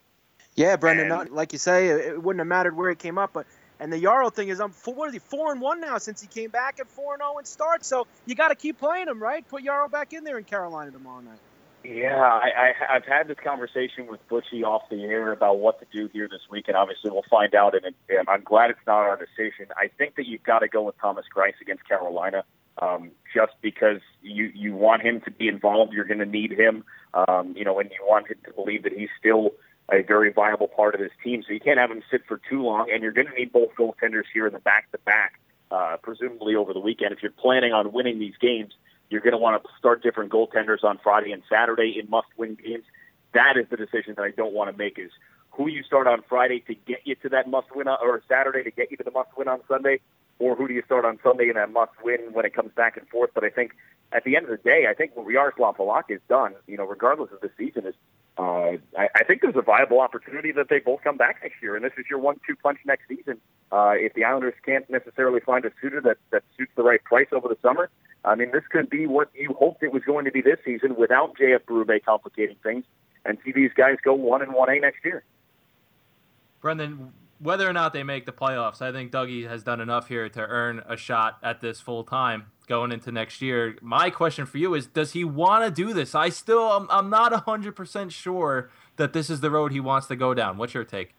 Yeah, 0.54 0.76
Brendan, 0.76 1.06
And- 1.06 1.14
not, 1.16 1.30
like 1.32 1.52
you 1.52 1.58
say, 1.58 1.88
it, 1.88 2.00
it 2.12 2.22
wouldn't 2.22 2.38
have 2.38 2.46
mattered 2.46 2.76
where 2.76 2.90
it 2.90 3.00
came 3.00 3.18
up, 3.18 3.32
but 3.32 3.44
and 3.78 3.92
the 3.92 3.98
Yarrow 3.98 4.30
thing 4.30 4.48
is, 4.48 4.60
I'm 4.60 4.70
four, 4.70 4.94
what 4.94 5.08
is 5.08 5.14
he 5.14 5.18
four 5.18 5.52
and 5.52 5.60
one 5.60 5.80
now 5.80 5.98
since 5.98 6.20
he 6.20 6.26
came 6.26 6.50
back 6.50 6.80
at 6.80 6.88
four 6.88 7.14
and 7.14 7.20
zero 7.20 7.38
and 7.38 7.46
start. 7.46 7.84
So 7.84 8.06
you 8.24 8.34
got 8.34 8.48
to 8.48 8.54
keep 8.54 8.78
playing 8.78 9.08
him, 9.08 9.22
right? 9.22 9.46
Put 9.48 9.62
Yarrow 9.62 9.88
back 9.88 10.12
in 10.12 10.24
there 10.24 10.38
in 10.38 10.44
Carolina 10.44 10.90
tomorrow 10.90 11.20
night. 11.20 11.38
Yeah, 11.84 12.16
I, 12.16 12.48
I, 12.48 12.96
I've 12.96 13.04
had 13.04 13.28
this 13.28 13.36
conversation 13.44 14.08
with 14.08 14.26
Butchie 14.28 14.64
off 14.64 14.88
the 14.90 15.04
air 15.04 15.30
about 15.30 15.58
what 15.60 15.78
to 15.78 15.86
do 15.92 16.08
here 16.12 16.26
this 16.28 16.40
week, 16.50 16.64
and 16.66 16.76
obviously 16.76 17.10
we'll 17.10 17.24
find 17.30 17.54
out. 17.54 17.74
And, 17.76 17.94
and 18.08 18.28
I'm 18.28 18.42
glad 18.42 18.70
it's 18.70 18.80
not 18.86 18.98
our 18.98 19.16
decision. 19.16 19.66
I 19.76 19.88
think 19.96 20.16
that 20.16 20.26
you've 20.26 20.42
got 20.42 20.60
to 20.60 20.68
go 20.68 20.82
with 20.82 20.98
Thomas 20.98 21.26
Greiss 21.34 21.60
against 21.60 21.86
Carolina, 21.86 22.42
um, 22.82 23.12
just 23.32 23.52
because 23.62 24.00
you 24.20 24.50
you 24.52 24.74
want 24.74 25.02
him 25.02 25.20
to 25.22 25.30
be 25.30 25.46
involved. 25.46 25.92
You're 25.92 26.06
going 26.06 26.18
to 26.18 26.26
need 26.26 26.52
him, 26.52 26.82
um, 27.14 27.54
you 27.56 27.64
know, 27.64 27.78
and 27.78 27.88
you 27.90 28.04
want 28.04 28.26
him 28.26 28.38
to 28.46 28.52
believe 28.52 28.82
that 28.82 28.92
he's 28.92 29.10
still 29.18 29.52
a 29.90 30.02
very 30.02 30.32
viable 30.32 30.68
part 30.68 30.94
of 30.94 31.00
this 31.00 31.12
team. 31.22 31.42
So 31.46 31.52
you 31.52 31.60
can't 31.60 31.78
have 31.78 31.90
him 31.90 32.02
sit 32.10 32.22
for 32.26 32.40
too 32.50 32.62
long, 32.62 32.90
and 32.90 33.02
you're 33.02 33.12
going 33.12 33.28
to 33.28 33.34
need 33.34 33.52
both 33.52 33.70
goaltenders 33.78 34.24
here 34.32 34.46
in 34.46 34.52
the 34.52 34.58
back 34.58 34.90
to 34.92 34.98
back, 34.98 35.40
uh, 35.70 35.96
presumably 36.02 36.56
over 36.56 36.72
the 36.72 36.80
weekend. 36.80 37.12
If 37.12 37.22
you're 37.22 37.32
planning 37.32 37.72
on 37.72 37.92
winning 37.92 38.18
these 38.18 38.34
games, 38.40 38.72
you're 39.10 39.20
going 39.20 39.32
to 39.32 39.38
want 39.38 39.62
to 39.62 39.68
start 39.78 40.02
different 40.02 40.32
goaltenders 40.32 40.82
on 40.82 40.98
Friday 41.02 41.30
and 41.30 41.42
Saturday 41.48 41.96
in 41.98 42.10
must-win 42.10 42.56
games. 42.56 42.84
That 43.34 43.56
is 43.56 43.66
the 43.70 43.76
decision 43.76 44.14
that 44.16 44.22
I 44.22 44.30
don't 44.30 44.52
want 44.52 44.70
to 44.70 44.76
make: 44.76 44.98
is 44.98 45.12
who 45.50 45.68
you 45.68 45.82
start 45.84 46.06
on 46.06 46.22
Friday 46.28 46.60
to 46.66 46.74
get 46.74 47.00
you 47.04 47.14
to 47.16 47.28
that 47.28 47.48
must-win, 47.48 47.86
or 47.86 48.22
Saturday 48.28 48.64
to 48.64 48.70
get 48.72 48.90
you 48.90 48.96
to 48.96 49.04
the 49.04 49.12
must-win 49.12 49.46
on 49.46 49.60
Sunday, 49.68 50.00
or 50.40 50.56
who 50.56 50.66
do 50.66 50.74
you 50.74 50.82
start 50.84 51.04
on 51.04 51.18
Sunday 51.22 51.48
in 51.48 51.54
that 51.54 51.70
must-win 51.70 52.32
when 52.32 52.44
it 52.44 52.52
comes 52.52 52.72
back 52.74 52.96
and 52.96 53.08
forth. 53.08 53.30
But 53.34 53.44
I 53.44 53.50
think 53.50 53.72
at 54.12 54.24
the 54.24 54.36
end 54.36 54.46
of 54.46 54.50
the 54.50 54.56
day, 54.56 54.86
I 54.88 54.94
think 54.94 55.14
what 55.14 55.26
Jaroslav 55.26 55.76
Halak 55.76 56.10
is 56.10 56.20
done, 56.28 56.54
you 56.66 56.76
know, 56.76 56.86
regardless 56.86 57.30
of 57.32 57.40
the 57.40 57.50
season, 57.56 57.86
is 57.86 57.94
uh, 58.38 58.76
I, 58.98 59.08
I 59.14 59.24
think 59.24 59.40
there's 59.40 59.56
a 59.56 59.62
viable 59.62 60.00
opportunity 60.00 60.52
that 60.52 60.68
they 60.68 60.78
both 60.78 61.02
come 61.02 61.16
back 61.16 61.40
next 61.42 61.62
year, 61.62 61.74
and 61.74 61.84
this 61.84 61.92
is 61.96 62.04
your 62.10 62.18
one-two 62.18 62.54
punch 62.56 62.78
next 62.84 63.08
season. 63.08 63.40
Uh, 63.72 63.94
if 63.96 64.12
the 64.14 64.24
Islanders 64.24 64.54
can't 64.64 64.88
necessarily 64.90 65.40
find 65.40 65.64
a 65.64 65.70
suitor 65.80 66.00
that 66.02 66.18
that 66.30 66.42
suits 66.56 66.72
the 66.76 66.82
right 66.82 67.02
price 67.02 67.28
over 67.32 67.48
the 67.48 67.56
summer, 67.62 67.88
I 68.24 68.34
mean, 68.34 68.50
this 68.52 68.64
could 68.70 68.90
be 68.90 69.06
what 69.06 69.30
you 69.34 69.54
hoped 69.58 69.82
it 69.82 69.92
was 69.92 70.02
going 70.04 70.26
to 70.26 70.30
be 70.30 70.42
this 70.42 70.58
season 70.64 70.96
without 70.96 71.36
JF 71.36 71.60
Berube 71.60 72.04
complicating 72.04 72.56
things, 72.62 72.84
and 73.24 73.38
see 73.44 73.52
these 73.52 73.72
guys 73.74 73.96
go 74.04 74.12
one 74.12 74.42
and 74.42 74.52
one 74.52 74.68
A 74.70 74.80
next 74.80 75.04
year. 75.04 75.22
Brendan, 76.60 77.12
whether 77.38 77.68
or 77.68 77.72
not 77.72 77.92
they 77.92 78.02
make 78.02 78.26
the 78.26 78.32
playoffs, 78.32 78.80
I 78.80 78.92
think 78.92 79.12
Dougie 79.12 79.48
has 79.48 79.62
done 79.62 79.80
enough 79.80 80.08
here 80.08 80.28
to 80.28 80.40
earn 80.40 80.82
a 80.88 80.96
shot 80.96 81.38
at 81.42 81.60
this 81.60 81.80
full 81.80 82.04
time 82.04 82.46
going 82.66 82.92
into 82.92 83.12
next 83.12 83.40
year. 83.42 83.76
My 83.80 84.10
question 84.10 84.46
for 84.46 84.58
you 84.58 84.74
is 84.74 84.86
does 84.86 85.12
he 85.12 85.24
want 85.24 85.64
to 85.64 85.70
do 85.70 85.92
this? 85.92 86.14
I 86.14 86.28
still 86.28 86.72
I'm, 86.72 86.86
I'm 86.90 87.10
not 87.10 87.32
100% 87.32 88.10
sure 88.10 88.70
that 88.96 89.12
this 89.12 89.30
is 89.30 89.40
the 89.40 89.50
road 89.50 89.72
he 89.72 89.80
wants 89.80 90.06
to 90.08 90.16
go 90.16 90.34
down. 90.34 90.58
What's 90.58 90.74
your 90.74 90.84
take? 90.84 91.14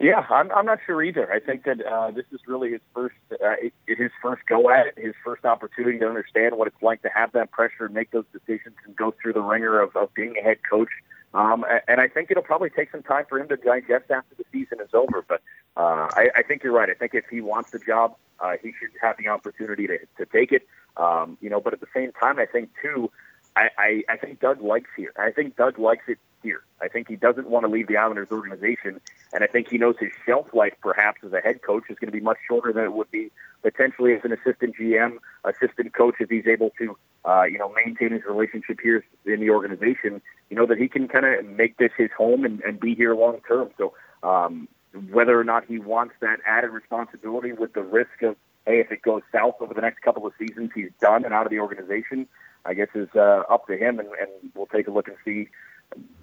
Yeah, 0.00 0.24
I'm, 0.30 0.52
I'm 0.52 0.64
not 0.64 0.78
sure 0.86 1.02
either. 1.02 1.30
I 1.32 1.40
think 1.40 1.64
that 1.64 1.84
uh, 1.84 2.12
this 2.12 2.24
is 2.30 2.40
really 2.46 2.70
his 2.70 2.80
first 2.94 3.16
uh, 3.32 3.54
his 3.86 4.12
first 4.22 4.42
go 4.48 4.70
at 4.70 4.86
it, 4.86 4.94
his 4.96 5.14
first 5.24 5.44
opportunity 5.44 5.98
to 5.98 6.06
understand 6.06 6.56
what 6.56 6.68
it's 6.68 6.80
like 6.82 7.02
to 7.02 7.08
have 7.12 7.32
that 7.32 7.50
pressure 7.50 7.86
and 7.86 7.94
make 7.94 8.12
those 8.12 8.24
decisions 8.32 8.76
and 8.86 8.94
go 8.94 9.12
through 9.20 9.32
the 9.32 9.40
ringer 9.40 9.80
of, 9.80 9.96
of 9.96 10.14
being 10.14 10.34
a 10.40 10.42
head 10.42 10.58
coach. 10.70 10.90
Um, 11.34 11.64
and 11.86 12.00
I 12.00 12.08
think 12.08 12.30
it'll 12.30 12.42
probably 12.42 12.70
take 12.70 12.90
some 12.90 13.02
time 13.02 13.24
for 13.28 13.38
him 13.38 13.48
to 13.48 13.56
digest 13.56 14.10
after 14.10 14.34
the 14.36 14.44
season 14.50 14.78
is 14.80 14.94
over. 14.94 15.24
But 15.26 15.42
uh, 15.76 16.08
I, 16.12 16.30
I 16.36 16.42
think 16.42 16.62
you're 16.62 16.72
right. 16.72 16.88
I 16.88 16.94
think 16.94 17.14
if 17.14 17.24
he 17.30 17.40
wants 17.40 17.70
the 17.70 17.78
job, 17.78 18.16
uh, 18.40 18.52
he 18.62 18.72
should 18.78 18.90
have 19.00 19.16
the 19.18 19.28
opportunity 19.28 19.86
to, 19.86 19.98
to 20.16 20.26
take 20.26 20.52
it. 20.52 20.66
Um, 20.96 21.36
you 21.40 21.50
know, 21.50 21.60
but 21.60 21.72
at 21.72 21.80
the 21.80 21.86
same 21.94 22.12
time, 22.12 22.38
I 22.38 22.46
think 22.46 22.70
too, 22.82 23.10
I, 23.54 23.68
I, 23.78 24.02
I 24.08 24.16
think 24.16 24.40
Doug 24.40 24.62
likes 24.62 24.90
here. 24.96 25.12
I 25.16 25.30
think 25.30 25.56
Doug 25.56 25.78
likes 25.78 26.04
it 26.08 26.18
here. 26.42 26.62
I 26.80 26.88
think 26.88 27.08
he 27.08 27.16
doesn't 27.16 27.48
want 27.48 27.66
to 27.66 27.70
leave 27.70 27.88
the 27.88 27.96
Islanders 27.96 28.28
organization, 28.30 29.00
and 29.32 29.44
I 29.44 29.46
think 29.46 29.68
he 29.68 29.78
knows 29.78 29.96
his 29.98 30.10
shelf 30.24 30.46
life, 30.52 30.74
perhaps 30.80 31.20
as 31.24 31.32
a 31.32 31.40
head 31.40 31.62
coach, 31.62 31.84
is 31.88 31.98
going 31.98 32.08
to 32.08 32.16
be 32.16 32.20
much 32.20 32.38
shorter 32.46 32.72
than 32.72 32.84
it 32.84 32.92
would 32.92 33.10
be 33.10 33.30
potentially 33.62 34.14
as 34.14 34.20
an 34.24 34.32
assistant 34.32 34.76
GM, 34.76 35.18
assistant 35.44 35.92
coach, 35.94 36.16
if 36.20 36.30
he's 36.30 36.46
able 36.46 36.70
to, 36.78 36.96
uh, 37.24 37.42
you 37.42 37.58
know, 37.58 37.72
maintain 37.84 38.12
his 38.12 38.22
relationship 38.28 38.78
here 38.82 39.04
in 39.26 39.40
the 39.40 39.50
organization. 39.50 40.20
You 40.50 40.56
know 40.56 40.66
that 40.66 40.78
he 40.78 40.88
can 40.88 41.08
kind 41.08 41.26
of 41.26 41.44
make 41.44 41.76
this 41.76 41.92
his 41.96 42.10
home 42.16 42.44
and, 42.44 42.60
and 42.62 42.80
be 42.80 42.94
here 42.94 43.14
long 43.14 43.40
term. 43.46 43.70
So 43.76 43.94
um, 44.22 44.68
whether 45.10 45.38
or 45.38 45.44
not 45.44 45.64
he 45.66 45.78
wants 45.78 46.14
that 46.20 46.38
added 46.46 46.70
responsibility 46.70 47.52
with 47.52 47.72
the 47.74 47.82
risk 47.82 48.22
of, 48.22 48.36
hey, 48.66 48.80
if 48.80 48.90
it 48.92 49.02
goes 49.02 49.22
south 49.32 49.56
over 49.60 49.74
the 49.74 49.80
next 49.80 50.00
couple 50.02 50.26
of 50.26 50.32
seasons, 50.38 50.70
he's 50.74 50.90
done 51.00 51.24
and 51.24 51.34
out 51.34 51.46
of 51.46 51.50
the 51.50 51.60
organization. 51.60 52.26
I 52.64 52.74
guess 52.74 52.88
is 52.94 53.08
uh, 53.14 53.44
up 53.48 53.66
to 53.68 53.76
him, 53.76 53.98
and, 53.98 54.08
and 54.20 54.30
we'll 54.54 54.66
take 54.66 54.88
a 54.88 54.90
look 54.90 55.08
and 55.08 55.16
see 55.24 55.48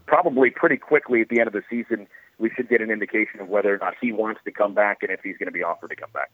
probably 0.06 0.50
pretty 0.50 0.78
quickly 0.78 1.22
at 1.22 1.30
the 1.30 1.40
end 1.40 1.48
of 1.48 1.54
the 1.54 1.64
season, 1.70 2.08
we 2.38 2.50
should 2.56 2.70
get 2.70 2.82
an 2.82 2.92
indication 2.92 3.40
of 3.40 3.48
whether 3.48 3.74
or 3.74 3.78
not 3.78 3.94
he 4.02 4.12
wants 4.12 4.42
to 4.46 4.52
come 4.52 4.74
back 4.74 5.00
and 5.02 5.12
if 5.12 5.22
he's 5.24 5.38
going 5.38 5.48
to 5.48 5.54
be 5.54 5.64
offered 5.64 5.90
to 5.90 5.96
come 5.96 6.10
back. 6.14 6.32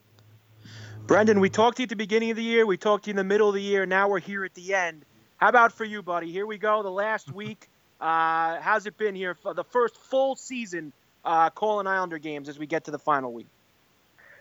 Brendan, 1.06 1.40
we 1.40 1.50
talked 1.50 1.78
to 1.78 1.82
you 1.82 1.84
at 1.84 1.90
the 1.90 1.96
beginning 1.96 2.30
of 2.30 2.36
the 2.36 2.42
year. 2.42 2.64
We 2.64 2.76
talked 2.76 3.04
to 3.04 3.08
you 3.08 3.12
in 3.12 3.16
the 3.16 3.24
middle 3.24 3.48
of 3.48 3.54
the 3.54 3.62
year. 3.62 3.86
Now 3.86 4.08
we're 4.08 4.20
here 4.20 4.44
at 4.44 4.54
the 4.54 4.74
end. 4.74 5.04
How 5.36 5.48
about 5.48 5.72
for 5.72 5.84
you, 5.84 6.02
buddy? 6.02 6.30
Here 6.30 6.46
we 6.46 6.58
go. 6.58 6.82
The 6.82 6.90
last 6.90 7.32
week. 7.34 7.68
Uh, 8.00 8.60
how's 8.60 8.86
it 8.86 8.96
been 8.98 9.14
here 9.14 9.34
for 9.34 9.54
the 9.54 9.64
first 9.64 9.96
full 9.96 10.34
season 10.34 10.92
uh, 11.24 11.50
calling 11.50 11.86
Islander 11.86 12.18
games 12.18 12.48
as 12.48 12.58
we 12.58 12.66
get 12.66 12.84
to 12.84 12.90
the 12.90 12.98
final 12.98 13.32
week? 13.32 13.46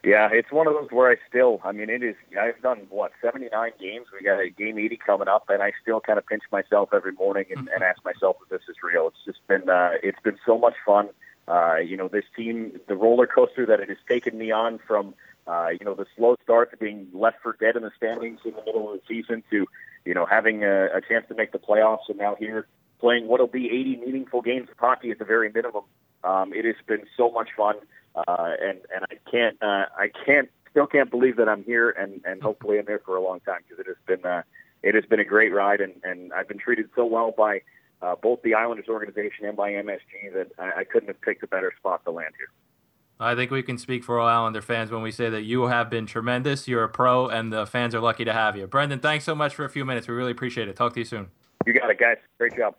Yeah, 0.03 0.29
it's 0.31 0.51
one 0.51 0.65
of 0.67 0.73
those 0.73 0.89
where 0.89 1.11
I 1.11 1.15
still, 1.29 1.61
I 1.63 1.71
mean, 1.71 1.89
it 1.89 2.01
is, 2.01 2.15
I've 2.39 2.59
done, 2.63 2.87
what, 2.89 3.11
79 3.21 3.71
games? 3.79 4.07
We 4.11 4.25
got 4.25 4.39
a 4.39 4.49
game 4.49 4.79
80 4.79 4.97
coming 5.05 5.27
up, 5.27 5.45
and 5.47 5.61
I 5.61 5.73
still 5.79 5.99
kind 5.99 6.17
of 6.17 6.25
pinch 6.25 6.41
myself 6.51 6.89
every 6.91 7.11
morning 7.11 7.45
and, 7.55 7.69
and 7.69 7.83
ask 7.83 8.03
myself 8.03 8.37
if 8.41 8.49
this 8.49 8.61
is 8.67 8.77
real. 8.81 9.09
It's 9.09 9.23
just 9.25 9.47
been, 9.47 9.69
uh, 9.69 9.91
it's 10.01 10.19
been 10.23 10.39
so 10.43 10.57
much 10.57 10.73
fun. 10.83 11.09
Uh, 11.47 11.75
you 11.75 11.97
know, 11.97 12.07
this 12.07 12.25
team, 12.35 12.79
the 12.87 12.95
roller 12.95 13.27
coaster 13.27 13.65
that 13.67 13.79
it 13.79 13.89
has 13.89 13.97
taken 14.09 14.39
me 14.39 14.51
on 14.51 14.79
from, 14.87 15.13
uh, 15.45 15.67
you 15.79 15.85
know, 15.85 15.93
the 15.93 16.07
slow 16.17 16.35
start 16.43 16.71
to 16.71 16.77
being 16.77 17.07
left 17.13 17.37
for 17.43 17.55
dead 17.59 17.75
in 17.75 17.83
the 17.83 17.91
standings 17.95 18.39
in 18.43 18.53
the 18.53 18.63
middle 18.65 18.91
of 18.91 18.99
the 18.99 19.01
season 19.07 19.43
to, 19.51 19.67
you 20.05 20.15
know, 20.15 20.25
having 20.25 20.63
a, 20.63 20.85
a 20.85 21.01
chance 21.07 21.27
to 21.27 21.35
make 21.35 21.51
the 21.51 21.59
playoffs 21.59 22.09
and 22.09 22.17
now 22.17 22.35
here 22.39 22.65
playing 22.99 23.27
what'll 23.27 23.47
be 23.47 23.65
80 23.65 23.97
meaningful 24.05 24.41
games 24.41 24.69
of 24.71 24.77
hockey 24.79 25.11
at 25.11 25.19
the 25.19 25.25
very 25.25 25.51
minimum. 25.51 25.83
Um, 26.23 26.53
it 26.53 26.65
has 26.65 26.75
been 26.87 27.03
so 27.17 27.29
much 27.31 27.49
fun 27.57 27.75
uh, 28.15 28.53
and 28.61 28.79
and 28.93 29.05
I 29.09 29.29
can't 29.29 29.57
uh, 29.61 29.85
I 29.97 30.11
can't 30.25 30.49
still 30.69 30.87
can't 30.87 31.09
believe 31.09 31.37
that 31.37 31.49
I'm 31.49 31.63
here 31.63 31.89
and 31.89 32.21
and 32.25 32.41
hopefully 32.41 32.79
I'm 32.79 32.85
there 32.85 33.01
for 33.05 33.15
a 33.15 33.21
long 33.21 33.39
time 33.41 33.61
because 33.67 33.79
it 33.79 33.87
has 33.87 33.97
been 34.05 34.25
uh, 34.25 34.43
it 34.83 34.95
has 34.95 35.05
been 35.05 35.19
a 35.19 35.25
great 35.25 35.53
ride 35.53 35.81
and 35.81 35.93
and 36.03 36.33
I've 36.33 36.47
been 36.47 36.59
treated 36.59 36.89
so 36.95 37.05
well 37.05 37.33
by 37.35 37.61
uh, 38.01 38.15
both 38.15 38.41
the 38.41 38.53
Islanders 38.55 38.87
organization 38.89 39.45
and 39.45 39.55
by 39.55 39.71
MSG 39.71 40.33
that 40.33 40.47
I, 40.57 40.79
I 40.79 40.83
couldn't 40.83 41.07
have 41.07 41.21
picked 41.21 41.43
a 41.43 41.47
better 41.47 41.71
spot 41.77 42.03
to 42.05 42.11
land 42.11 42.33
here. 42.37 42.47
I 43.19 43.35
think 43.35 43.51
we 43.51 43.61
can 43.61 43.77
speak 43.77 44.03
for 44.03 44.19
all 44.19 44.27
Islander 44.27 44.63
fans 44.63 44.89
when 44.89 45.03
we 45.03 45.11
say 45.11 45.29
that 45.29 45.43
you 45.43 45.63
have 45.63 45.91
been 45.91 46.07
tremendous. 46.07 46.67
You're 46.67 46.83
a 46.83 46.89
pro, 46.89 47.27
and 47.27 47.53
the 47.53 47.67
fans 47.67 47.93
are 47.93 47.99
lucky 47.99 48.25
to 48.25 48.33
have 48.33 48.57
you. 48.57 48.65
Brendan, 48.65 48.99
thanks 48.99 49.25
so 49.25 49.35
much 49.35 49.53
for 49.53 49.63
a 49.63 49.69
few 49.69 49.85
minutes. 49.85 50.07
We 50.07 50.15
really 50.15 50.31
appreciate 50.31 50.67
it. 50.67 50.75
Talk 50.75 50.93
to 50.93 50.99
you 51.01 51.05
soon. 51.05 51.29
You 51.67 51.73
got 51.73 51.91
it, 51.91 51.99
guys. 51.99 52.17
Great 52.39 52.57
job. 52.57 52.75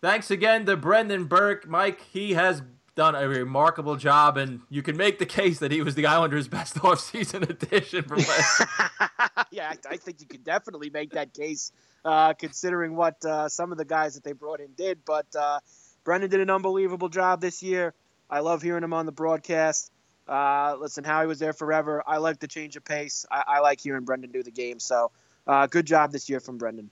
Thanks 0.00 0.30
again 0.30 0.64
to 0.66 0.76
Brendan 0.76 1.24
Burke. 1.24 1.68
Mike, 1.68 2.00
he 2.02 2.34
has 2.34 2.62
done 3.00 3.14
a 3.14 3.26
remarkable 3.26 3.96
job, 3.96 4.36
and 4.36 4.60
you 4.68 4.82
can 4.82 4.94
make 4.94 5.18
the 5.18 5.24
case 5.24 5.58
that 5.60 5.72
he 5.72 5.80
was 5.80 5.94
the 5.94 6.04
Islanders' 6.04 6.48
best 6.48 6.74
offseason 6.84 7.48
addition 7.48 8.02
from 8.02 8.18
last. 8.18 8.62
yeah, 9.50 9.72
I, 9.90 9.96
think 9.96 10.20
you 10.20 10.26
could 10.26 10.44
definitely 10.44 10.90
make 10.90 11.12
that 11.12 11.32
case, 11.32 11.72
uh, 12.04 12.34
considering 12.34 12.94
what 12.94 13.24
uh, 13.24 13.48
some 13.48 13.72
of 13.72 13.78
the 13.78 13.86
guys 13.86 14.16
that 14.16 14.22
they 14.22 14.32
brought 14.32 14.60
in 14.60 14.72
did. 14.76 14.98
But 15.06 15.34
uh, 15.34 15.60
Brendan 16.04 16.28
did 16.28 16.40
an 16.40 16.50
unbelievable 16.50 17.08
job 17.08 17.40
this 17.40 17.62
year. 17.62 17.94
I 18.28 18.40
love 18.40 18.60
hearing 18.60 18.84
him 18.84 18.92
on 18.92 19.06
the 19.06 19.12
broadcast. 19.12 19.90
Uh, 20.28 20.76
listen, 20.78 21.02
Howie 21.02 21.26
was 21.26 21.38
there 21.38 21.54
forever. 21.54 22.04
I 22.06 22.18
like 22.18 22.38
the 22.38 22.48
change 22.48 22.76
of 22.76 22.84
pace. 22.84 23.24
I, 23.30 23.44
I 23.48 23.60
like 23.60 23.80
hearing 23.80 24.04
Brendan 24.04 24.30
do 24.30 24.42
the 24.42 24.50
game. 24.50 24.78
So, 24.78 25.10
uh, 25.46 25.68
good 25.68 25.86
job 25.86 26.12
this 26.12 26.28
year 26.28 26.40
from 26.40 26.58
Brendan. 26.58 26.90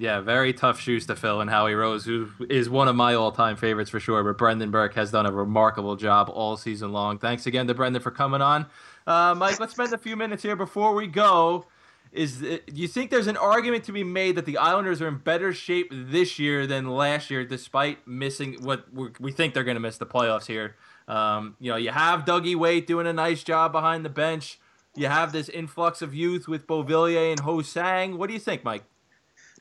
Yeah, 0.00 0.22
very 0.22 0.54
tough 0.54 0.80
shoes 0.80 1.06
to 1.08 1.14
fill. 1.14 1.42
And 1.42 1.50
Howie 1.50 1.74
Rose, 1.74 2.06
who 2.06 2.30
is 2.48 2.70
one 2.70 2.88
of 2.88 2.96
my 2.96 3.12
all-time 3.12 3.56
favorites 3.56 3.90
for 3.90 4.00
sure, 4.00 4.24
but 4.24 4.38
Brendan 4.38 4.70
Burke 4.70 4.94
has 4.94 5.10
done 5.10 5.26
a 5.26 5.30
remarkable 5.30 5.94
job 5.94 6.30
all 6.32 6.56
season 6.56 6.90
long. 6.90 7.18
Thanks 7.18 7.44
again 7.44 7.66
to 7.66 7.74
Brendan 7.74 8.00
for 8.00 8.10
coming 8.10 8.40
on. 8.40 8.64
Uh, 9.06 9.34
Mike, 9.36 9.60
let's 9.60 9.74
spend 9.74 9.92
a 9.92 9.98
few 9.98 10.16
minutes 10.16 10.42
here 10.42 10.56
before 10.56 10.94
we 10.94 11.06
go. 11.06 11.66
Is 12.12 12.38
do 12.38 12.60
you 12.72 12.88
think 12.88 13.10
there's 13.10 13.26
an 13.26 13.36
argument 13.36 13.84
to 13.84 13.92
be 13.92 14.02
made 14.02 14.36
that 14.36 14.46
the 14.46 14.56
Islanders 14.56 15.02
are 15.02 15.08
in 15.08 15.18
better 15.18 15.52
shape 15.52 15.90
this 15.92 16.38
year 16.38 16.66
than 16.66 16.88
last 16.88 17.30
year, 17.30 17.44
despite 17.44 18.08
missing 18.08 18.56
what 18.62 18.86
we 19.20 19.30
think 19.30 19.52
they're 19.52 19.64
going 19.64 19.76
to 19.76 19.80
miss 19.80 19.98
the 19.98 20.06
playoffs 20.06 20.46
here? 20.46 20.76
Um, 21.08 21.56
you 21.60 21.70
know, 21.70 21.76
you 21.76 21.90
have 21.90 22.24
Dougie 22.24 22.56
Weight 22.56 22.86
doing 22.86 23.06
a 23.06 23.12
nice 23.12 23.42
job 23.42 23.70
behind 23.70 24.06
the 24.06 24.08
bench. 24.08 24.58
You 24.96 25.08
have 25.08 25.32
this 25.32 25.50
influx 25.50 26.00
of 26.00 26.14
youth 26.14 26.48
with 26.48 26.66
Beauvillier 26.66 27.32
and 27.32 27.40
Ho-Sang. 27.40 28.16
What 28.16 28.28
do 28.28 28.32
you 28.32 28.40
think, 28.40 28.64
Mike? 28.64 28.84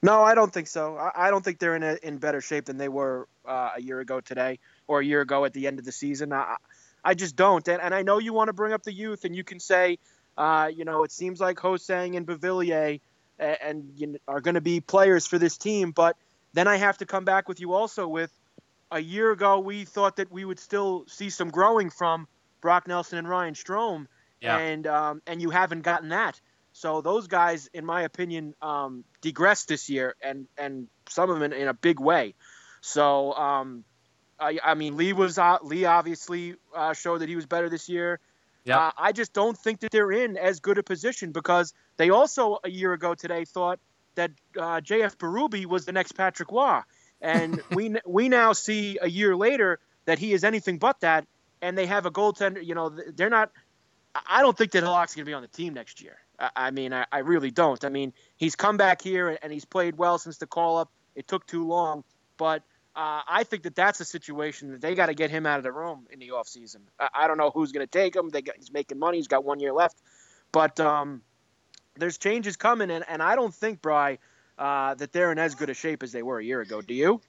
No, 0.02 0.22
I 0.24 0.34
don't 0.34 0.52
think 0.52 0.68
so. 0.68 0.98
I, 1.16 1.30
don't 1.30 1.44
think 1.44 1.60
they're 1.60 1.76
in 1.76 1.84
a, 1.84 1.98
in 2.02 2.18
better 2.18 2.40
shape 2.40 2.66
than 2.66 2.78
they 2.78 2.88
were 2.88 3.28
uh, 3.46 3.72
a 3.76 3.82
year 3.82 4.00
ago 4.00 4.22
today 4.22 4.60
or 4.88 5.02
a 5.02 5.06
year 5.06 5.22
ago 5.22 5.44
at 5.44 5.54
the 5.54 5.68
end 5.68 5.78
of 5.78 5.86
the 5.86 5.92
season. 5.92 6.32
I, 6.32 6.56
I 7.04 7.14
just 7.16 7.36
don't. 7.36 7.68
And, 7.68 7.82
and 7.82 7.94
I 7.94 8.04
know 8.04 8.18
you 8.18 8.32
want 8.32 8.48
to 8.48 8.54
bring 8.54 8.72
up 8.72 8.84
the 8.84 8.94
youth, 8.94 9.26
and 9.26 9.36
you 9.36 9.44
can 9.44 9.60
say, 9.60 10.00
uh, 10.38 10.70
you 10.74 10.86
know, 10.86 11.04
it 11.04 11.12
seems 11.12 11.42
like 11.42 11.60
Ho-Sang 11.60 12.16
and 12.16 12.26
Beauvillier 12.26 13.02
and, 13.38 13.58
and 13.62 13.92
you 13.98 14.08
know, 14.08 14.20
are 14.28 14.42
going 14.42 14.56
to 14.56 14.62
be 14.62 14.80
players 14.80 15.28
for 15.28 15.38
this 15.38 15.58
team. 15.58 15.92
But 15.92 16.16
then 16.54 16.68
I 16.68 16.78
have 16.78 16.98
to 17.00 17.06
come 17.06 17.26
back 17.26 17.50
with 17.50 17.60
you 17.60 17.74
also 17.74 18.08
with 18.08 18.32
a 18.92 19.00
year 19.00 19.32
ago 19.32 19.60
we 19.60 19.86
thought 19.86 20.16
that 20.16 20.32
we 20.32 20.46
would 20.46 20.60
still 20.60 21.06
see 21.08 21.30
some 21.30 21.50
growing 21.50 21.90
from 21.90 22.28
Brock 22.62 22.88
Nelson 22.88 23.18
and 23.18 23.30
Ryan 23.30 23.54
Strome, 23.54 24.08
yeah. 24.42 24.58
and 24.58 24.88
um, 24.88 25.22
and 25.28 25.42
you 25.42 25.50
haven't 25.50 25.82
gotten 25.82 26.10
that. 26.10 26.40
So 26.80 27.02
those 27.02 27.28
guys, 27.28 27.70
in 27.74 27.86
my 27.86 28.04
opinion, 28.04 28.56
um, 28.62 29.04
digressed 29.20 29.68
this 29.68 29.90
year, 29.90 30.16
and 30.22 30.48
and 30.58 30.88
some 31.10 31.30
of 31.30 31.38
them 31.38 31.52
in, 31.52 31.62
in 31.64 31.68
a 31.68 31.74
big 31.74 32.00
way. 32.00 32.36
So 32.80 33.34
um, 33.34 33.84
I, 34.40 34.60
I, 34.64 34.76
mean, 34.76 34.96
Lee 34.96 35.12
was 35.12 35.38
uh, 35.38 35.58
Lee 35.62 35.84
obviously 35.84 36.56
uh, 36.74 36.94
showed 36.94 37.18
that 37.18 37.28
he 37.28 37.36
was 37.36 37.46
better 37.46 37.68
this 37.68 37.90
year. 37.90 38.22
Yeah. 38.64 38.78
Uh, 38.80 38.92
I 38.98 39.12
just 39.12 39.34
don't 39.34 39.58
think 39.58 39.82
that 39.82 39.92
they're 39.92 40.14
in 40.14 40.38
as 40.38 40.62
good 40.62 40.78
a 40.78 40.84
position 40.84 41.34
because 41.34 41.74
they 41.98 42.12
also 42.12 42.60
a 42.64 42.70
year 42.70 42.94
ago 42.94 43.14
today 43.14 43.44
thought 43.44 43.82
that 44.16 44.32
uh, 44.58 44.80
J.F. 44.80 45.18
Berube 45.18 45.66
was 45.66 45.84
the 45.84 45.92
next 45.92 46.14
Patrick 46.14 46.50
Roy, 46.50 46.80
and 47.20 47.62
we 47.74 47.94
we 48.06 48.30
now 48.30 48.54
see 48.54 49.00
a 49.02 49.10
year 49.10 49.36
later 49.36 49.80
that 50.06 50.18
he 50.18 50.32
is 50.32 50.46
anything 50.46 50.78
but 50.78 51.02
that, 51.02 51.28
and 51.62 51.78
they 51.78 51.88
have 51.88 52.06
a 52.06 52.12
goaltender. 52.12 52.66
You 52.66 52.76
know, 52.76 52.88
they're 52.88 53.30
not. 53.30 53.52
I 54.26 54.42
don't 54.44 54.58
think 54.58 54.72
that 54.72 54.84
Halak's 54.84 55.14
going 55.14 55.26
to 55.26 55.30
be 55.30 55.34
on 55.34 55.42
the 55.42 55.50
team 55.50 55.74
next 55.74 56.02
year. 56.02 56.18
I, 56.56 56.72
mean, 56.72 56.94
I, 56.94 57.06
I, 57.12 57.20
really 57.20 57.52
don't. 57.52 57.84
I 57.84 57.90
mean, 57.90 58.14
he's 58.38 58.56
come 58.56 58.78
back 58.78 59.02
here 59.02 59.38
and 59.42 59.52
he's 59.52 59.66
played 59.66 59.98
well 59.98 60.18
since 60.18 60.38
the 60.38 60.48
call 60.48 60.78
up. 60.78 60.92
It 61.16 61.28
took 61.28 61.46
too 61.46 61.68
long, 61.68 62.04
but 62.38 62.64
uh, 62.96 63.22
I 63.28 63.44
think 63.44 63.64
that 63.64 63.76
that's 63.76 64.00
a 64.00 64.06
situation 64.06 64.72
that 64.72 64.82
they 64.82 64.96
got 64.96 65.08
to 65.08 65.14
get 65.14 65.30
him 65.30 65.46
out 65.46 65.58
of 65.58 65.64
the 65.64 65.72
room 65.72 66.08
in 66.12 66.20
the 66.20 66.30
offseason. 66.30 66.82
I, 67.00 67.10
I 67.14 67.28
don't 67.28 67.38
know 67.38 67.52
who's 67.52 67.72
going 67.72 67.86
to 67.86 67.92
take 67.92 68.16
him. 68.16 68.30
They 68.30 68.42
got, 68.42 68.56
he's 68.58 68.72
making 68.72 69.00
money. 69.00 69.18
He's 69.18 69.28
got 69.28 69.44
one 69.44 69.60
year 69.60 69.74
left, 69.74 69.98
but 70.52 70.80
um, 70.80 71.22
there's 71.98 72.18
changes 72.18 72.56
coming, 72.56 72.90
and, 72.90 73.04
and 73.08 73.22
I 73.22 73.36
don't 73.36 73.54
think, 73.54 73.82
Bry, 73.82 74.18
uh, 74.58 74.96
that 74.96 75.12
they're 75.12 75.32
in 75.32 75.40
as 75.40 75.56
good 75.56 75.70
a 75.70 75.74
shape 75.74 76.04
as 76.04 76.12
they 76.12 76.24
were 76.24 76.40
a 76.40 76.44
year 76.44 76.62
ago. 76.62 76.82
Do 76.82 76.94
you? 76.94 77.22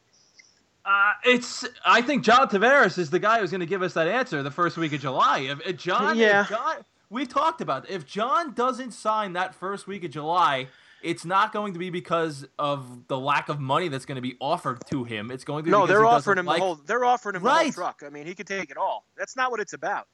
Uh, 0.84 1.12
it's. 1.24 1.64
I 1.84 2.02
think 2.02 2.24
John 2.24 2.48
Tavares 2.48 2.98
is 2.98 3.10
the 3.10 3.18
guy 3.18 3.40
who's 3.40 3.50
going 3.50 3.60
to 3.60 3.66
give 3.66 3.82
us 3.82 3.94
that 3.94 4.08
answer 4.08 4.42
the 4.42 4.50
first 4.50 4.76
week 4.76 4.92
of 4.92 5.00
July. 5.00 5.40
If, 5.40 5.60
if 5.66 5.76
John, 5.76 6.16
yeah. 6.16 6.42
If 6.42 6.48
John, 6.48 6.76
we 7.10 7.26
talked 7.26 7.60
about 7.60 7.88
it. 7.88 7.92
if 7.92 8.06
John 8.06 8.54
doesn't 8.54 8.92
sign 8.92 9.34
that 9.34 9.54
first 9.54 9.86
week 9.86 10.04
of 10.04 10.12
July, 10.12 10.68
it's 11.02 11.24
not 11.24 11.52
going 11.52 11.72
to 11.72 11.78
be 11.78 11.90
because 11.90 12.46
of 12.58 13.08
the 13.08 13.18
lack 13.18 13.48
of 13.48 13.58
money 13.58 13.88
that's 13.88 14.06
going 14.06 14.16
to 14.16 14.22
be 14.22 14.36
offered 14.40 14.80
to 14.90 15.04
him. 15.04 15.30
It's 15.30 15.44
going 15.44 15.64
to 15.64 15.64
be 15.64 15.70
no. 15.70 15.86
They're 15.86 16.06
offering 16.06 16.38
him 16.38 16.46
like... 16.46 16.58
the 16.58 16.64
whole. 16.64 16.74
They're 16.76 17.04
offering 17.04 17.36
him 17.36 17.42
right. 17.42 17.58
the 17.58 17.64
whole 17.64 17.72
truck. 17.72 18.02
I 18.06 18.10
mean, 18.10 18.26
he 18.26 18.34
could 18.34 18.46
take 18.46 18.70
it 18.70 18.76
all. 18.76 19.04
That's 19.18 19.36
not 19.36 19.50
what 19.50 19.60
it's 19.60 19.72
about. 19.72 20.06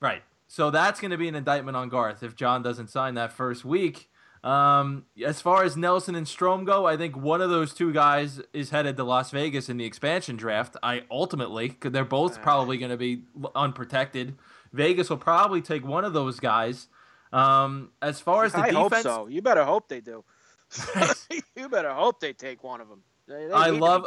Right. 0.00 0.22
So 0.48 0.70
that's 0.70 1.00
going 1.00 1.12
to 1.12 1.16
be 1.16 1.28
an 1.28 1.36
indictment 1.36 1.76
on 1.76 1.88
Garth 1.88 2.22
if 2.22 2.34
John 2.34 2.62
doesn't 2.62 2.90
sign 2.90 3.14
that 3.14 3.32
first 3.32 3.64
week. 3.64 4.08
Um, 4.42 5.04
as 5.24 5.40
far 5.40 5.64
as 5.64 5.76
Nelson 5.76 6.14
and 6.14 6.26
Strome 6.26 6.64
go, 6.64 6.86
I 6.86 6.96
think 6.96 7.14
one 7.16 7.42
of 7.42 7.50
those 7.50 7.74
two 7.74 7.92
guys 7.92 8.40
is 8.52 8.70
headed 8.70 8.96
to 8.96 9.04
Las 9.04 9.30
Vegas 9.30 9.68
in 9.68 9.76
the 9.76 9.84
expansion 9.84 10.36
draft. 10.36 10.76
I 10.82 11.04
ultimately, 11.10 11.68
because 11.68 11.92
they're 11.92 12.04
both 12.04 12.40
probably 12.40 12.78
going 12.78 12.90
to 12.90 12.96
be 12.96 13.22
unprotected. 13.54 14.34
Vegas 14.72 15.10
will 15.10 15.16
probably 15.16 15.60
take 15.60 15.84
one 15.84 16.04
of 16.04 16.12
those 16.12 16.40
guys. 16.40 16.88
Um, 17.32 17.90
as 18.02 18.20
far 18.20 18.44
as 18.44 18.52
the 18.52 18.58
I 18.58 18.70
defense, 18.70 18.92
hope 18.92 19.02
so. 19.02 19.26
You 19.28 19.42
better 19.42 19.64
hope 19.64 19.88
they 19.88 20.00
do. 20.00 20.24
you 21.56 21.68
better 21.68 21.92
hope 21.92 22.20
they 22.20 22.32
take 22.32 22.62
one 22.62 22.80
of 22.80 22.88
them. 22.88 23.02
They, 23.26 23.46
they 23.46 23.52
I 23.52 23.70
love 23.70 24.06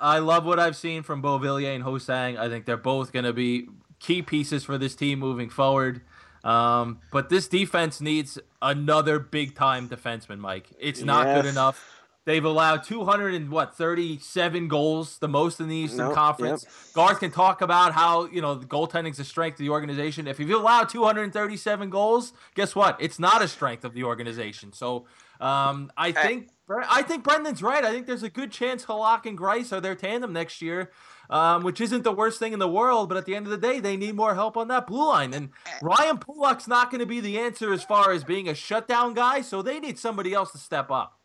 I 0.00 0.18
love 0.18 0.44
what 0.46 0.58
I've 0.58 0.76
seen 0.76 1.02
from 1.02 1.22
Beauvillier 1.22 1.74
and 1.74 1.82
Ho-Sang. 1.82 2.38
I 2.38 2.48
think 2.48 2.64
they're 2.64 2.76
both 2.78 3.12
going 3.12 3.26
to 3.26 3.34
be 3.34 3.68
key 3.98 4.22
pieces 4.22 4.64
for 4.64 4.78
this 4.78 4.94
team 4.94 5.18
moving 5.18 5.50
forward. 5.50 6.00
Um, 6.42 7.00
but 7.12 7.28
this 7.28 7.48
defense 7.48 8.00
needs 8.00 8.38
another 8.62 9.18
big 9.18 9.54
time 9.54 9.88
defenseman, 9.88 10.38
Mike. 10.38 10.68
It's 10.78 11.02
not 11.02 11.26
yes. 11.26 11.42
good 11.42 11.50
enough. 11.50 11.99
They've 12.26 12.44
allowed 12.44 12.84
200 12.84 13.34
and 13.34 13.50
what 13.50 13.74
37 13.74 14.68
goals, 14.68 15.18
the 15.18 15.28
most 15.28 15.58
in 15.58 15.68
the 15.68 15.76
Eastern 15.76 16.08
nope, 16.08 16.14
Conference. 16.14 16.64
Yep. 16.64 16.94
Garth 16.94 17.20
can 17.20 17.30
talk 17.30 17.62
about 17.62 17.92
how 17.92 18.26
you 18.26 18.40
know 18.40 18.54
the 18.54 18.66
goaltending 18.66 19.10
is 19.10 19.18
a 19.18 19.24
strength 19.24 19.54
of 19.54 19.60
the 19.60 19.70
organization. 19.70 20.26
If 20.26 20.38
you 20.38 20.56
allow 20.56 20.84
237 20.84 21.90
goals, 21.90 22.32
guess 22.54 22.74
what? 22.74 22.96
It's 23.00 23.18
not 23.18 23.42
a 23.42 23.48
strength 23.48 23.84
of 23.84 23.94
the 23.94 24.04
organization. 24.04 24.72
So 24.72 25.06
um, 25.40 25.90
I 25.96 26.12
think 26.12 26.50
I 26.68 27.02
think 27.02 27.24
Brendan's 27.24 27.62
right. 27.62 27.84
I 27.84 27.90
think 27.90 28.06
there's 28.06 28.22
a 28.22 28.30
good 28.30 28.50
chance 28.50 28.84
Halak 28.84 29.26
and 29.26 29.36
Greiss 29.38 29.72
are 29.72 29.80
their 29.80 29.94
tandem 29.94 30.32
next 30.32 30.60
year 30.60 30.90
um, 31.30 31.62
which 31.62 31.80
isn't 31.80 32.02
the 32.02 32.12
worst 32.12 32.38
thing 32.38 32.52
in 32.52 32.58
the 32.58 32.68
world. 32.68 33.08
But 33.08 33.16
at 33.16 33.24
the 33.24 33.34
end 33.34 33.46
of 33.46 33.50
the 33.50 33.56
day, 33.56 33.80
they 33.80 33.96
need 33.96 34.14
more 34.14 34.34
help 34.34 34.56
on 34.56 34.68
that 34.68 34.86
blue 34.86 35.06
line. 35.08 35.32
And 35.32 35.50
Ryan 35.80 36.18
Pulock's 36.18 36.68
not 36.68 36.90
going 36.90 36.98
to 36.98 37.06
be 37.06 37.20
the 37.20 37.38
answer 37.38 37.72
as 37.72 37.82
far 37.82 38.12
as 38.12 38.24
being 38.24 38.48
a 38.48 38.54
shutdown 38.54 39.14
guy, 39.14 39.40
so 39.40 39.62
they 39.62 39.80
need 39.80 39.98
somebody 39.98 40.34
else 40.34 40.52
to 40.52 40.58
step 40.58 40.90
up. 40.90 41.19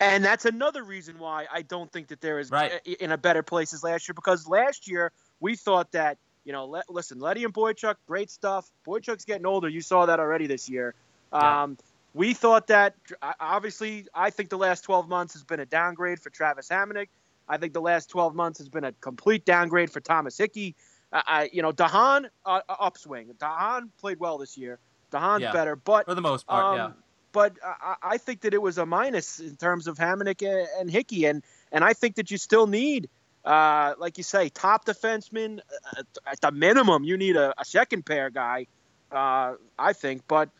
And 0.00 0.24
that's 0.24 0.44
another 0.44 0.84
reason 0.84 1.18
why 1.18 1.46
I 1.52 1.62
don't 1.62 1.90
think 1.90 2.08
that 2.08 2.20
they're 2.20 2.42
right. 2.50 2.80
in 3.00 3.10
a 3.10 3.18
better 3.18 3.42
place 3.42 3.72
as 3.74 3.82
last 3.82 4.08
year. 4.08 4.14
Because 4.14 4.46
last 4.46 4.88
year 4.88 5.10
we 5.40 5.56
thought 5.56 5.90
that 5.92 6.18
you 6.48 6.52
know, 6.52 6.64
let, 6.64 6.88
listen, 6.88 7.20
Leddy 7.20 7.44
and 7.44 7.52
Boychuk, 7.52 7.96
great 8.06 8.30
stuff. 8.30 8.70
Boychuk's 8.86 9.26
getting 9.26 9.44
older. 9.44 9.68
You 9.68 9.82
saw 9.82 10.06
that 10.06 10.18
already 10.18 10.46
this 10.46 10.66
year. 10.66 10.94
Yeah. 11.30 11.64
Um, 11.64 11.76
we 12.14 12.32
thought 12.32 12.68
that 12.68 12.94
obviously, 13.38 14.06
I 14.14 14.30
think 14.30 14.48
the 14.48 14.56
last 14.56 14.80
12 14.80 15.10
months 15.10 15.34
has 15.34 15.44
been 15.44 15.60
a 15.60 15.66
downgrade 15.66 16.20
for 16.20 16.30
Travis 16.30 16.70
Hamonic. 16.70 17.08
I 17.50 17.58
think 17.58 17.74
the 17.74 17.82
last 17.82 18.08
12 18.08 18.34
months 18.34 18.58
has 18.60 18.68
been 18.70 18.84
a 18.84 18.92
complete 18.92 19.44
downgrade 19.44 19.90
for 19.90 20.00
Thomas 20.00 20.38
Hickey. 20.38 20.74
Uh, 21.12 21.20
I, 21.26 21.50
you 21.52 21.60
know, 21.60 21.70
de 21.70 21.86
Haan 21.86 22.30
uh, 22.46 22.60
upswing. 22.68 23.26
de 23.38 23.44
Haan 23.44 23.90
played 23.98 24.18
well 24.18 24.38
this 24.38 24.56
year. 24.56 24.78
de 25.10 25.18
Haan's 25.18 25.42
yeah, 25.42 25.52
better, 25.52 25.76
but 25.76 26.06
for 26.06 26.14
the 26.14 26.22
most 26.22 26.46
part, 26.46 26.64
um, 26.64 26.76
yeah. 26.76 26.90
But 27.32 27.58
I, 27.62 27.96
I, 28.02 28.18
think 28.18 28.42
that 28.42 28.54
it 28.54 28.62
was 28.62 28.78
a 28.78 28.86
minus 28.86 29.38
in 29.40 29.56
terms 29.56 29.86
of 29.86 29.98
Hamonic 29.98 30.42
and 30.80 30.90
Hickey, 30.90 31.26
and 31.26 31.42
and 31.70 31.84
I 31.84 31.92
think 31.92 32.16
that 32.16 32.30
you 32.30 32.38
still 32.38 32.66
need, 32.66 33.08
uh, 33.44 33.94
like 33.98 34.16
you 34.16 34.24
say, 34.24 34.48
top 34.48 34.86
defenseman 34.86 35.60
uh, 35.96 36.02
at 36.26 36.40
the 36.40 36.50
minimum. 36.50 37.04
You 37.04 37.16
need 37.16 37.36
a, 37.36 37.54
a 37.58 37.64
second 37.64 38.06
pair 38.06 38.30
guy, 38.30 38.66
uh, 39.12 39.54
I 39.78 39.92
think, 39.92 40.22
but. 40.28 40.50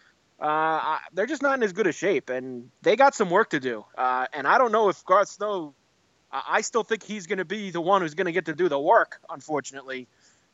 Uh, 0.40 0.98
they're 1.14 1.26
just 1.26 1.42
not 1.42 1.59
in 1.59 1.64
as 1.64 1.72
good 1.72 1.88
a 1.88 1.92
shape, 1.92 2.31
and 2.31 2.70
they 2.83 2.94
got 2.94 3.12
some 3.12 3.28
work 3.28 3.50
to 3.50 3.59
do. 3.59 3.85
and 3.96 4.46
I 4.46 4.57
don't 4.57 4.70
know 4.70 4.88
if 4.88 5.04
Garth 5.04 5.31
Snow 5.31 5.74
I 6.31 6.61
still 6.61 6.85
think 6.85 7.02
he's 7.02 7.26
going 7.26 7.38
to 7.38 7.44
be 7.44 7.70
the 7.70 7.81
one 7.81 8.02
who's 8.02 8.14
going 8.14 8.26
to 8.26 8.33
get 8.33 8.46
to 8.46 8.54
do 8.54 8.68
the 8.68 8.78
work, 8.78 9.20
unfortunately. 9.31 10.09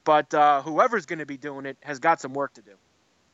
But 0.04 0.32
uh, 0.32 0.62
whoever's 0.62 1.06
going 1.06 1.18
to 1.18 1.26
be 1.26 1.36
doing 1.36 1.66
it 1.66 1.78
has 1.82 1.98
got 1.98 2.20
some 2.20 2.34
work 2.34 2.54
to 2.54 2.62
do. 2.62 2.72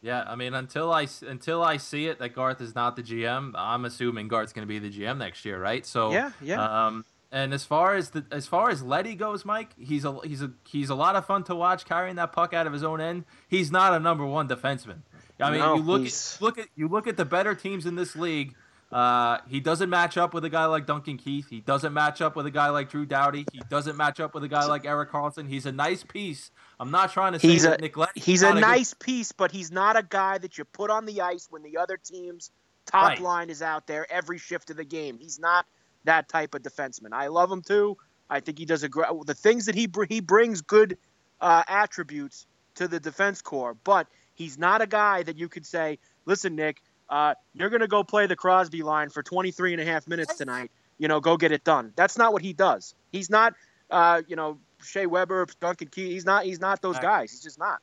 Yeah, 0.02 0.24
I 0.26 0.34
mean, 0.34 0.54
until 0.54 0.92
I 0.92 1.06
until 1.26 1.62
I 1.62 1.76
see 1.76 2.06
it 2.06 2.18
that 2.20 2.34
Garth 2.34 2.60
is 2.60 2.74
not 2.74 2.96
the 2.96 3.02
GM, 3.02 3.52
I'm 3.54 3.84
assuming 3.84 4.28
Garth's 4.28 4.52
going 4.52 4.66
to 4.66 4.68
be 4.68 4.78
the 4.78 4.90
GM 4.90 5.18
next 5.18 5.44
year, 5.44 5.60
right? 5.60 5.84
So 5.84 6.10
yeah, 6.10 6.30
yeah. 6.40 6.86
Um, 6.86 7.04
and 7.30 7.52
as 7.52 7.64
far 7.64 7.94
as 7.94 8.10
the 8.10 8.24
as 8.30 8.46
far 8.46 8.70
as 8.70 8.82
Leddy 8.82 9.14
goes, 9.14 9.44
Mike, 9.44 9.70
he's 9.78 10.04
a 10.06 10.18
he's 10.24 10.42
a 10.42 10.52
he's 10.66 10.88
a 10.88 10.94
lot 10.94 11.16
of 11.16 11.26
fun 11.26 11.44
to 11.44 11.54
watch 11.54 11.84
carrying 11.84 12.16
that 12.16 12.32
puck 12.32 12.54
out 12.54 12.66
of 12.66 12.72
his 12.72 12.82
own 12.82 13.00
end. 13.00 13.24
He's 13.48 13.70
not 13.70 13.92
a 13.92 14.00
number 14.00 14.24
one 14.24 14.48
defenseman. 14.48 15.02
I 15.38 15.50
mean, 15.50 15.60
no, 15.60 15.76
you 15.76 15.82
look 15.82 16.06
at, 16.06 16.38
look 16.40 16.58
at 16.58 16.68
you 16.76 16.88
look 16.88 17.06
at 17.06 17.16
the 17.16 17.24
better 17.24 17.54
teams 17.54 17.86
in 17.86 17.94
this 17.94 18.16
league. 18.16 18.54
Uh, 18.92 19.38
he 19.48 19.60
doesn't 19.60 19.88
match 19.88 20.16
up 20.16 20.34
with 20.34 20.44
a 20.44 20.50
guy 20.50 20.64
like 20.64 20.84
Duncan 20.84 21.16
Keith. 21.16 21.48
He 21.48 21.60
doesn't 21.60 21.92
match 21.92 22.20
up 22.20 22.34
with 22.34 22.46
a 22.46 22.50
guy 22.50 22.70
like 22.70 22.90
Drew 22.90 23.06
Doughty. 23.06 23.46
He 23.52 23.60
doesn't 23.70 23.96
match 23.96 24.18
up 24.18 24.34
with 24.34 24.42
a 24.42 24.48
guy 24.48 24.66
like 24.66 24.84
Erik 24.84 25.10
Karlsson. 25.10 25.48
He's 25.48 25.64
a 25.66 25.72
nice 25.72 26.02
piece. 26.02 26.50
I'm 26.80 26.90
not 26.90 27.12
trying 27.12 27.34
to 27.34 27.38
say 27.38 27.48
he's 27.48 27.64
a, 27.64 27.78
Nick 27.78 27.94
He's 28.16 28.42
a, 28.42 28.50
a 28.50 28.54
nice 28.60 28.94
good... 28.94 29.04
piece, 29.04 29.32
but 29.32 29.52
he's 29.52 29.70
not 29.70 29.96
a 29.96 30.02
guy 30.02 30.38
that 30.38 30.58
you 30.58 30.64
put 30.64 30.90
on 30.90 31.06
the 31.06 31.20
ice 31.20 31.46
when 31.50 31.62
the 31.62 31.76
other 31.76 31.96
team's 31.96 32.50
top 32.86 33.10
right. 33.10 33.20
line 33.20 33.50
is 33.50 33.62
out 33.62 33.86
there 33.86 34.10
every 34.10 34.38
shift 34.38 34.70
of 34.70 34.76
the 34.76 34.84
game. 34.84 35.18
He's 35.18 35.38
not 35.38 35.66
that 36.04 36.28
type 36.28 36.54
of 36.54 36.62
defenseman. 36.62 37.12
I 37.12 37.28
love 37.28 37.50
him 37.50 37.62
too. 37.62 37.96
I 38.28 38.40
think 38.40 38.58
he 38.58 38.64
does 38.64 38.82
a 38.82 38.88
great. 38.88 39.08
The 39.24 39.34
things 39.34 39.66
that 39.66 39.74
he 39.74 39.88
he 40.08 40.20
brings 40.20 40.62
good 40.62 40.98
uh, 41.40 41.62
attributes 41.68 42.46
to 42.76 42.88
the 42.88 42.98
defense 42.98 43.42
core, 43.42 43.76
but 43.84 44.08
he's 44.34 44.58
not 44.58 44.82
a 44.82 44.86
guy 44.86 45.22
that 45.22 45.36
you 45.36 45.48
could 45.48 45.66
say, 45.66 45.98
"Listen, 46.26 46.54
Nick, 46.54 46.82
uh, 47.10 47.34
you're 47.54 47.68
going 47.68 47.80
to 47.80 47.88
go 47.88 48.04
play 48.04 48.26
the 48.26 48.36
Crosby 48.36 48.82
line 48.82 49.10
for 49.10 49.22
23 49.22 49.72
and 49.72 49.82
a 49.82 49.84
half 49.84 50.06
minutes 50.06 50.36
tonight. 50.36 50.70
You 50.98 51.08
know, 51.08 51.20
go 51.20 51.36
get 51.36 51.50
it 51.50 51.64
done. 51.64 51.92
That's 51.96 52.16
not 52.16 52.32
what 52.32 52.42
he 52.42 52.52
does. 52.52 52.94
He's 53.10 53.28
not, 53.28 53.54
uh, 53.90 54.22
you 54.28 54.36
know, 54.36 54.58
Shea 54.82 55.06
Weber, 55.06 55.46
Duncan 55.60 55.88
Keith. 55.88 56.10
He's 56.10 56.24
not. 56.24 56.44
He's 56.44 56.60
not 56.60 56.80
those 56.80 56.98
guys. 56.98 57.30
He's 57.30 57.42
just 57.42 57.58
not. 57.58 57.80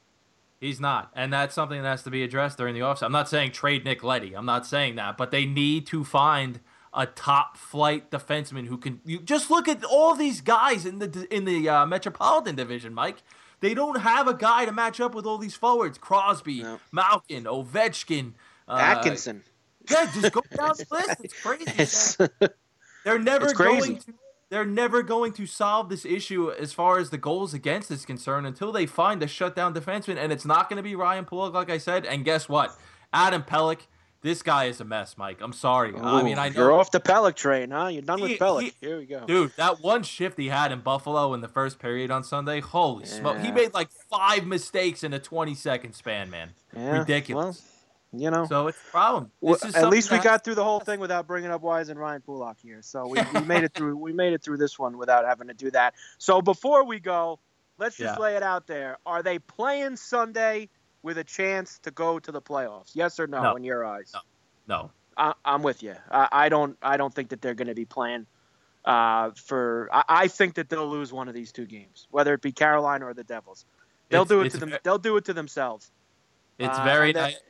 He's 0.60 0.80
not, 0.80 1.12
and 1.16 1.32
that's 1.32 1.54
something 1.54 1.84
that 1.84 1.88
has 1.88 2.04
to 2.04 2.10
be 2.10 2.24
addressed 2.24 2.58
during 2.58 2.74
the 2.74 2.80
offseason. 2.80 3.04
I'm 3.04 3.12
not 3.12 3.30
saying 3.30 3.52
trade 3.52 3.86
Nick 3.86 4.04
Leddy. 4.04 4.36
I'm 4.36 4.46
not 4.46 4.66
saying 4.66 4.96
that, 4.96 5.16
but 5.16 5.30
they 5.30 5.46
need 5.46 5.86
to 5.88 6.04
find 6.04 6.62
a 6.94 7.06
top 7.06 7.58
flight 7.58 8.10
defenseman 8.10 8.66
who 8.66 8.78
can. 8.78 9.00
You 9.06 9.20
just 9.20 9.52
look 9.52 9.68
at 9.68 9.84
all 9.84 10.16
these 10.16 10.42
guys 10.42 10.84
in 10.86 10.98
the 10.98 11.28
in 11.30 11.46
the 11.46 11.70
uh, 11.70 11.86
Metropolitan 11.86 12.56
Division, 12.56 12.94
Mike. 12.94 13.18
They 13.60 13.76
don't 13.76 14.02
have 14.02 14.28
a 14.28 14.34
guy 14.34 14.66
to 14.66 14.72
match 14.72 15.00
up 15.00 15.13
with 15.13 15.28
all 15.28 15.38
these 15.38 15.56
forwards: 15.56 16.00
Crosby, 16.00 16.63
no. 16.63 16.80
Malkin, 16.92 17.44
Ovechkin. 17.44 18.34
Uh, 18.67 18.77
Atkinson. 18.80 19.43
Yeah, 19.89 20.10
just 20.13 20.34
go 20.34 20.41
down 20.56 20.75
the 20.77 20.86
list. 20.91 21.17
It's 21.23 21.41
crazy. 21.41 21.63
It's, 21.77 22.17
they're 23.06 23.19
never 23.19 23.53
going 23.53 23.97
to 23.99 24.13
they're 24.49 24.65
never 24.65 25.03
going 25.03 25.34
to 25.34 25.45
solve 25.45 25.89
this 25.89 26.06
issue 26.06 26.51
as 26.51 26.71
far 26.71 26.99
as 26.99 27.10
the 27.10 27.17
goals 27.17 27.53
against 27.53 27.91
is 27.91 28.06
concerned 28.06 28.47
until 28.47 28.71
they 28.71 28.86
find 28.86 29.21
a 29.21 29.27
shutdown 29.27 29.73
defenseman, 29.73 30.17
and 30.17 30.32
it's 30.32 30.45
not 30.45 30.69
going 30.69 30.77
to 30.77 30.84
be 30.84 30.95
Ryan 30.95 31.25
Pulock, 31.25 31.53
like 31.53 31.69
I 31.69 31.77
said. 31.77 32.06
And 32.06 32.23
guess 32.23 32.47
what? 32.47 32.73
Adam 33.12 33.43
Pelech, 33.43 33.82
this 34.21 34.41
guy 34.41 34.65
is 34.65 34.80
a 34.80 34.86
mess, 34.86 35.17
Mike. 35.17 35.39
I'm 35.41 35.51
sorry. 35.51 35.91
Ooh, 35.91 36.01
I 36.01 36.23
mean, 36.23 36.38
I 36.38 36.49
know 36.49 36.56
you're 36.56 36.71
off 36.71 36.91
the 36.91 37.01
Pelech 37.01 37.36
train, 37.36 37.71
huh? 37.71 37.88
You're 37.88 38.03
done 38.03 38.19
he, 38.19 38.23
with 38.23 38.39
Pelech. 38.39 38.62
He, 38.62 38.73
Here 38.80 38.99
we 38.99 39.06
go, 39.06 39.25
dude. 39.25 39.51
That 39.58 39.82
one 39.82 40.03
shift 40.03 40.39
he 40.39 40.47
had 40.47 40.71
in 40.71 40.80
Buffalo 40.80 41.34
in 41.34 41.41
the 41.41 41.49
first 41.49 41.77
period 41.80 42.10
on 42.10 42.23
Sunday, 42.23 42.62
holy 42.62 43.03
yeah. 43.03 43.12
smoke! 43.12 43.39
He 43.39 43.51
made 43.51 43.73
like 43.73 43.89
five 43.91 44.45
mistakes 44.45 45.03
in 45.03 45.13
a 45.13 45.19
20 45.19 45.56
second 45.56 45.93
span, 45.93 46.30
man. 46.30 46.51
Yeah, 46.73 46.99
Ridiculous. 46.99 47.62
Well, 47.62 47.77
you 48.13 48.32
know, 48.32 48.46
so 48.46 48.67
it's 48.67 48.78
a 48.78 48.91
problem. 48.91 49.32
at 49.76 49.89
least 49.89 50.12
we 50.12 50.20
got 50.20 50.43
through 50.43 50.56
the 50.56 50.63
whole 50.63 50.80
thing 50.80 51.00
without 51.00 51.28
bringing 51.28 51.52
up 51.52 51.62
Wise 51.62 51.89
and 51.89 52.00
Ryan 52.00 52.22
Pulock 52.22 52.58
here. 52.62 52.80
So 52.82 53.08
we, 53.08 53.20
we 53.34 53.41
made 53.41 53.63
it 53.63 53.74
through. 53.74 53.98
We 53.98 54.13
made 54.13 54.34
it 54.34 54.41
through 54.41 54.58
this 54.58 54.80
one 54.80 54.98
without 54.98 55.26
having 55.26 55.48
to 55.48 55.54
do 55.54 55.72
that. 55.72 55.93
So 56.17 56.41
before 56.41 56.86
we 56.86 57.00
go, 57.00 57.39
let's 57.78 57.98
just 57.98 58.17
yeah. 58.17 58.24
lay 58.24 58.36
it 58.36 58.43
out 58.43 58.67
there. 58.67 58.98
Are 59.06 59.22
they 59.22 59.39
playing 59.39 59.98
Sunday 59.98 60.70
with 61.04 61.17
a 61.17 61.24
chance 61.24 61.80
to 61.80 61.91
go 61.91 62.17
to 62.20 62.32
the 62.32 62.41
playoffs? 62.41 62.91
Yes 62.93 63.20
or 63.20 63.28
no? 63.28 63.41
no. 63.41 63.56
In 63.56 63.63
your 63.63 63.86
eyes? 63.86 64.13
No. 64.13 64.22
no. 64.67 64.91
I, 65.17 65.34
am 65.56 65.63
with 65.63 65.84
you. 65.84 65.96
I, 66.10 66.28
I, 66.32 66.50
don't. 66.50 66.78
I 66.82 66.98
don't 66.98 67.13
think 67.13 67.30
that 67.30 67.41
they're 67.41 67.56
going 67.56 67.67
to 67.67 67.76
be 67.76 67.86
playing. 67.86 68.26
Uh, 68.86 69.32
for 69.36 69.89
I, 69.91 70.04
I 70.08 70.28
think 70.30 70.54
that 70.56 70.70
they'll 70.70 70.88
lose 70.88 71.12
one 71.12 71.28
of 71.28 71.34
these 71.34 71.52
two 71.52 71.65
games, 71.65 72.08
whether 72.10 72.34
it 72.34 72.41
be 72.41 72.54
Carolina 72.54 73.06
or 73.06 73.13
the 73.13 73.24
Devils. 73.24 73.65
They'll 74.10 74.22
It's- 74.22 74.30
do 74.30 74.41
it 74.41 74.52
to 74.52 74.58
them. 74.58 74.80
They'll 74.84 74.98
do 74.98 75.17
it 75.17 75.26
to 75.26 75.34
themselves. 75.34 75.91
It's 76.58 76.78
Uh, 76.78 76.84
very 76.86 77.10
and 77.10 77.15
then- 77.17 77.24
nice. 77.32 77.41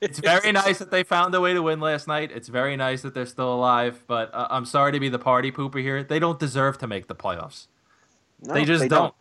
It's 0.00 0.18
very 0.18 0.52
nice 0.52 0.78
that 0.78 0.90
they 0.90 1.02
found 1.02 1.34
a 1.34 1.40
way 1.40 1.54
to 1.54 1.62
win 1.62 1.80
last 1.80 2.08
night. 2.08 2.30
It's 2.32 2.48
very 2.48 2.76
nice 2.76 3.02
that 3.02 3.14
they're 3.14 3.26
still 3.26 3.52
alive, 3.52 4.02
but 4.06 4.34
uh, 4.34 4.48
I'm 4.50 4.64
sorry 4.64 4.92
to 4.92 5.00
be 5.00 5.08
the 5.08 5.18
party 5.18 5.52
pooper 5.52 5.80
here. 5.80 6.02
They 6.02 6.18
don't 6.18 6.38
deserve 6.38 6.78
to 6.78 6.86
make 6.86 7.06
the 7.06 7.14
playoffs. 7.14 7.66
No, 8.42 8.54
they 8.54 8.64
just 8.64 8.88
don't. 8.88 9.14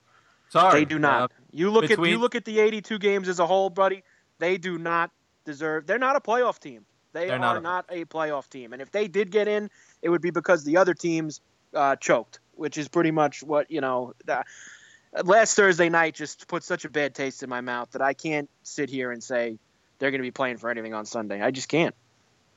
Sorry, 0.50 0.82
They 0.82 0.86
do 0.86 1.00
not. 1.00 1.24
Uh, 1.24 1.28
you 1.52 1.70
look 1.70 1.90
at 1.90 2.00
you 2.00 2.18
look 2.18 2.36
at 2.36 2.46
the 2.46 2.60
82 2.60 3.00
games 3.00 3.28
as 3.28 3.40
a 3.40 3.48
whole, 3.48 3.70
buddy. 3.70 4.04
They 4.40 4.58
do 4.58 4.78
not 4.78 5.12
deserve. 5.46 5.88
They're 5.88 6.00
not 6.00 6.16
a 6.16 6.20
playoff 6.20 6.60
team. 6.60 6.86
They 7.14 7.30
are 7.30 7.40
not 7.40 7.64
not 7.64 7.86
a- 7.90 8.02
a, 8.02 8.06
playoff 8.06 8.50
team. 8.50 8.74
And 8.74 8.82
if 8.82 8.92
they 8.92 9.08
did 9.08 9.32
get 9.32 9.48
in, 9.48 9.70
it 10.02 10.10
would 10.10 10.22
be 10.22 10.32
because 10.32 10.64
the 10.64 10.78
other 10.78 10.94
teams 10.94 11.42
uh, 11.74 11.96
choked, 11.96 12.40
which 12.54 12.78
is 12.78 12.88
pretty 12.88 13.12
much 13.12 13.42
what 13.42 13.72
you 13.72 13.82
know. 13.82 14.14
The, 14.26 14.44
last 15.24 15.56
Thursday 15.56 15.90
night 15.90 16.16
just 16.16 16.48
put 16.48 16.64
such 16.64 16.86
a 16.86 16.90
bad 16.90 17.16
taste 17.16 17.42
in 17.42 17.50
my 17.50 17.62
mouth 17.62 17.92
that 17.92 18.02
I 18.02 18.14
can't 18.14 18.50
sit 18.64 18.90
here 18.90 19.12
and 19.12 19.24
say 19.24 19.58
they're 20.00 20.12
going 20.12 20.20
to 20.20 20.28
be 20.28 20.32
playing 20.32 20.58
for 20.58 20.70
anything 20.70 20.94
on 20.94 21.06
Sunday. 21.06 21.42
I 21.42 21.52
just 21.52 21.70
can't. 21.70 21.96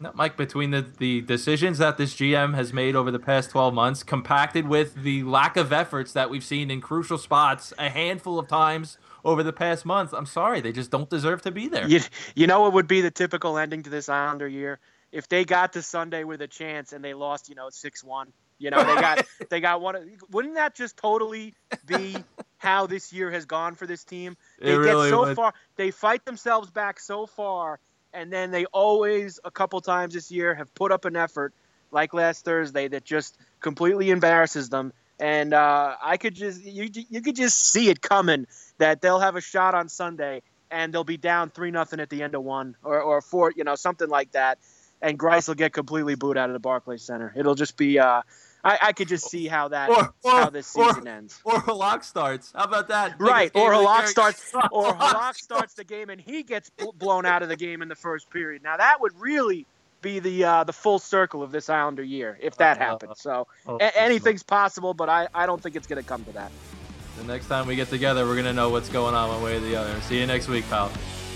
No, 0.01 0.13
Mike, 0.15 0.37
between 0.37 0.71
the, 0.71 0.87
the 0.99 1.23
decisions 1.23 1.79
that 1.79 1.97
this 1.97 2.15
GM 2.15 2.55
has 2.55 2.73
made 2.73 2.95
over 2.95 3.11
the 3.11 3.19
past 3.19 3.51
12 3.51 3.75
months, 3.75 4.05
compacted 4.05 4.69
with 4.69 5.03
the 5.03 5.25
lack 5.25 5.57
of 5.57 5.73
efforts 5.73 6.13
that 6.13 6.31
we've 6.31 6.45
seen 6.45 6.71
in 6.71 6.81
crucial 6.81 7.19
spots 7.19 7.73
a 7.79 7.89
handful 7.89 8.39
of 8.39 8.47
times 8.47 8.97
over 9.25 9.43
the 9.43 9.53
past 9.53 9.85
month, 9.85 10.13
I'm 10.13 10.27
sorry. 10.27 10.61
They 10.61 10.71
just 10.71 10.93
don't 10.93 11.11
deserve 11.11 11.43
to 11.43 11.51
be 11.51 11.67
there. 11.67 11.89
You, 11.89 12.01
you 12.37 12.47
know 12.47 12.61
what 12.61 12.75
would 12.75 12.87
be 12.87 13.01
the 13.01 13.11
typical 13.11 13.59
ending 13.59 13.83
to 13.83 13.91
this 13.91 14.09
Islander 14.09 14.47
year? 14.47 14.79
If 15.11 15.27
they 15.27 15.45
got 15.45 15.73
to 15.73 15.83
Sunday 15.83 16.23
with 16.23 16.43
a 16.43 16.47
chance 16.47 16.93
and 16.93 17.05
they 17.05 17.15
lost, 17.15 17.49
you 17.49 17.57
know, 17.57 17.69
six 17.71 18.05
one. 18.05 18.33
You 18.59 18.71
know, 18.71 18.85
they 18.85 19.01
got 19.01 19.27
they 19.51 19.61
got 19.61 19.81
one. 19.81 20.17
Wouldn't 20.31 20.55
that 20.55 20.75
just 20.75 20.97
totally 20.97 21.55
be 21.87 22.17
how 22.59 22.87
this 22.87 23.13
year 23.13 23.31
has 23.31 23.47
gone 23.47 23.75
for 23.75 23.87
this 23.87 24.05
team? 24.05 24.37
They 24.61 24.73
It 24.73 24.77
get 24.77 24.81
really 24.91 25.11
so 25.11 25.21
would. 25.21 25.37
far, 25.37 25.55
they 25.77 25.91
fight 25.91 26.25
themselves 26.25 26.71
back 26.71 27.01
so 27.01 27.27
far, 27.27 27.81
and 28.13 28.33
then 28.33 28.51
they 28.51 28.67
always 28.67 29.41
a 29.45 29.51
couple 29.51 29.81
times 29.81 30.15
this 30.15 30.31
year 30.31 30.55
have 30.55 30.73
put 30.75 30.93
up 30.93 31.05
an 31.05 31.17
effort, 31.17 31.55
like 31.91 32.13
last 32.13 32.45
Thursday, 32.45 32.89
that 32.89 33.05
just 33.05 33.39
completely 33.61 34.11
embarrasses 34.11 34.69
them. 34.69 34.93
And 35.21 35.53
uh, 35.53 35.97
I 36.03 36.17
could 36.17 36.35
just 36.35 36.63
you 36.63 36.89
you 36.93 37.23
could 37.23 37.37
just 37.37 37.73
see 37.73 37.89
it 37.91 38.01
coming 38.01 38.47
that 38.79 39.01
they'll 39.01 39.19
have 39.19 39.35
a 39.37 39.41
shot 39.41 39.75
on 39.75 39.89
Sunday 39.89 40.43
and 40.71 40.93
they'll 40.93 41.05
be 41.05 41.17
down 41.17 41.51
three 41.51 41.71
nothing 41.71 41.99
at 42.01 42.11
the 42.11 42.23
end 42.23 42.35
of 42.35 42.45
one 42.45 42.77
or 42.85 43.01
or 43.01 43.21
four, 43.21 43.53
you 43.57 43.65
know, 43.65 43.75
something 43.75 44.09
like 44.09 44.33
that. 44.33 44.59
And 45.01 45.19
Greiss 45.19 45.47
will 45.49 45.55
get 45.55 45.73
completely 45.73 46.15
booed 46.17 46.37
out 46.37 46.51
of 46.51 46.55
the 46.55 46.61
Barclays 46.61 47.03
Center. 47.03 47.33
It'll 47.37 47.55
just 47.55 47.77
be 47.77 47.99
uh, 47.99 48.23
I, 48.65 48.79
I 48.83 48.93
could 48.93 49.09
just 49.09 49.31
see 49.31 49.47
how 49.47 49.69
that 49.69 49.89
Or- 49.89 50.13
or- 50.25 50.31
how 50.33 50.51
this 50.51 50.75
or- 50.77 50.89
season 50.89 51.07
ends. 51.09 51.41
Or 51.45 51.55
Halak 51.55 52.03
starts. 52.05 52.53
How 52.55 52.65
about 52.65 52.89
that? 52.89 53.15
Right, 53.21 53.51
or 53.55 53.73
of 53.73 53.81
the 53.83 53.87
Halak 53.87 54.07
starts, 54.07 54.53
or 54.73 54.93
Halak 54.95 55.37
starts 55.37 55.75
the 55.75 55.85
game 55.85 56.11
and 56.11 56.21
he 56.21 56.43
gets 56.43 56.71
blown 56.99 57.25
out 57.25 57.43
of 57.43 57.49
the 57.49 57.57
game 57.57 57.83
in 57.83 57.89
the 57.89 57.95
first 57.97 58.31
period. 58.31 58.63
Now 58.63 58.77
that 58.77 59.01
would 59.01 59.13
really 59.21 59.65
be 60.03 60.19
the 60.21 60.45
uh, 60.45 60.65
the 60.65 60.73
full 60.73 60.99
circle 60.99 61.43
of 61.43 61.51
this 61.53 61.69
Islander 61.69 62.03
year 62.03 62.39
if 62.41 62.57
that 62.59 62.77
Uh, 62.79 62.85
happened. 62.85 63.13
So 63.17 63.47
Oh, 63.67 63.79
a- 63.81 64.01
anything's 64.01 64.43
possible, 64.43 64.93
but 64.95 65.09
I, 65.09 65.29
I 65.35 65.47
don't 65.47 65.63
think 65.63 65.77
it's 65.77 65.87
going 65.87 66.03
to 66.03 66.09
come 66.09 66.25
to 66.25 66.33
that. 66.33 66.51
The 67.19 67.25
next 67.25 67.47
time 67.47 67.67
we 67.67 67.75
get 67.75 67.89
together, 67.91 68.25
we're 68.27 68.35
going 68.35 68.45
to 68.47 68.53
know 68.53 68.71
what's 68.71 68.89
going 68.89 69.15
on 69.17 69.29
one 69.29 69.43
way 69.43 69.57
or 69.57 69.61
the 69.61 69.75
other. 69.75 70.01
See 70.03 70.19
you 70.21 70.27
next 70.27 70.47
week, 70.47 70.69
pal. 70.71 70.91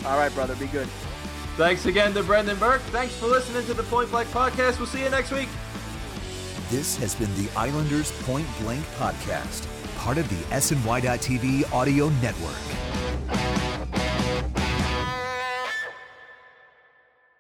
All 0.06 0.16
right, 0.16 0.32
brother, 0.34 0.54
be 0.56 0.66
good. 0.66 0.86
Thanks 1.56 1.86
again 1.86 2.14
to 2.14 2.22
Brendan 2.22 2.56
Burke. 2.58 2.80
Thanks 2.92 3.14
for 3.16 3.26
listening 3.26 3.64
to 3.66 3.74
the 3.74 3.82
Point 3.84 4.10
Blank 4.10 4.28
Podcast. 4.28 4.78
We'll 4.78 4.86
see 4.86 5.02
you 5.02 5.10
next 5.10 5.32
week. 5.32 5.48
This 6.72 6.96
has 6.96 7.14
been 7.14 7.28
the 7.34 7.50
Islanders 7.54 8.10
Point 8.22 8.46
Blank 8.62 8.82
Podcast, 8.96 9.66
part 9.98 10.16
of 10.16 10.26
the 10.30 10.42
SNY.TV 10.56 11.70
audio 11.70 12.08
network. 12.22 12.56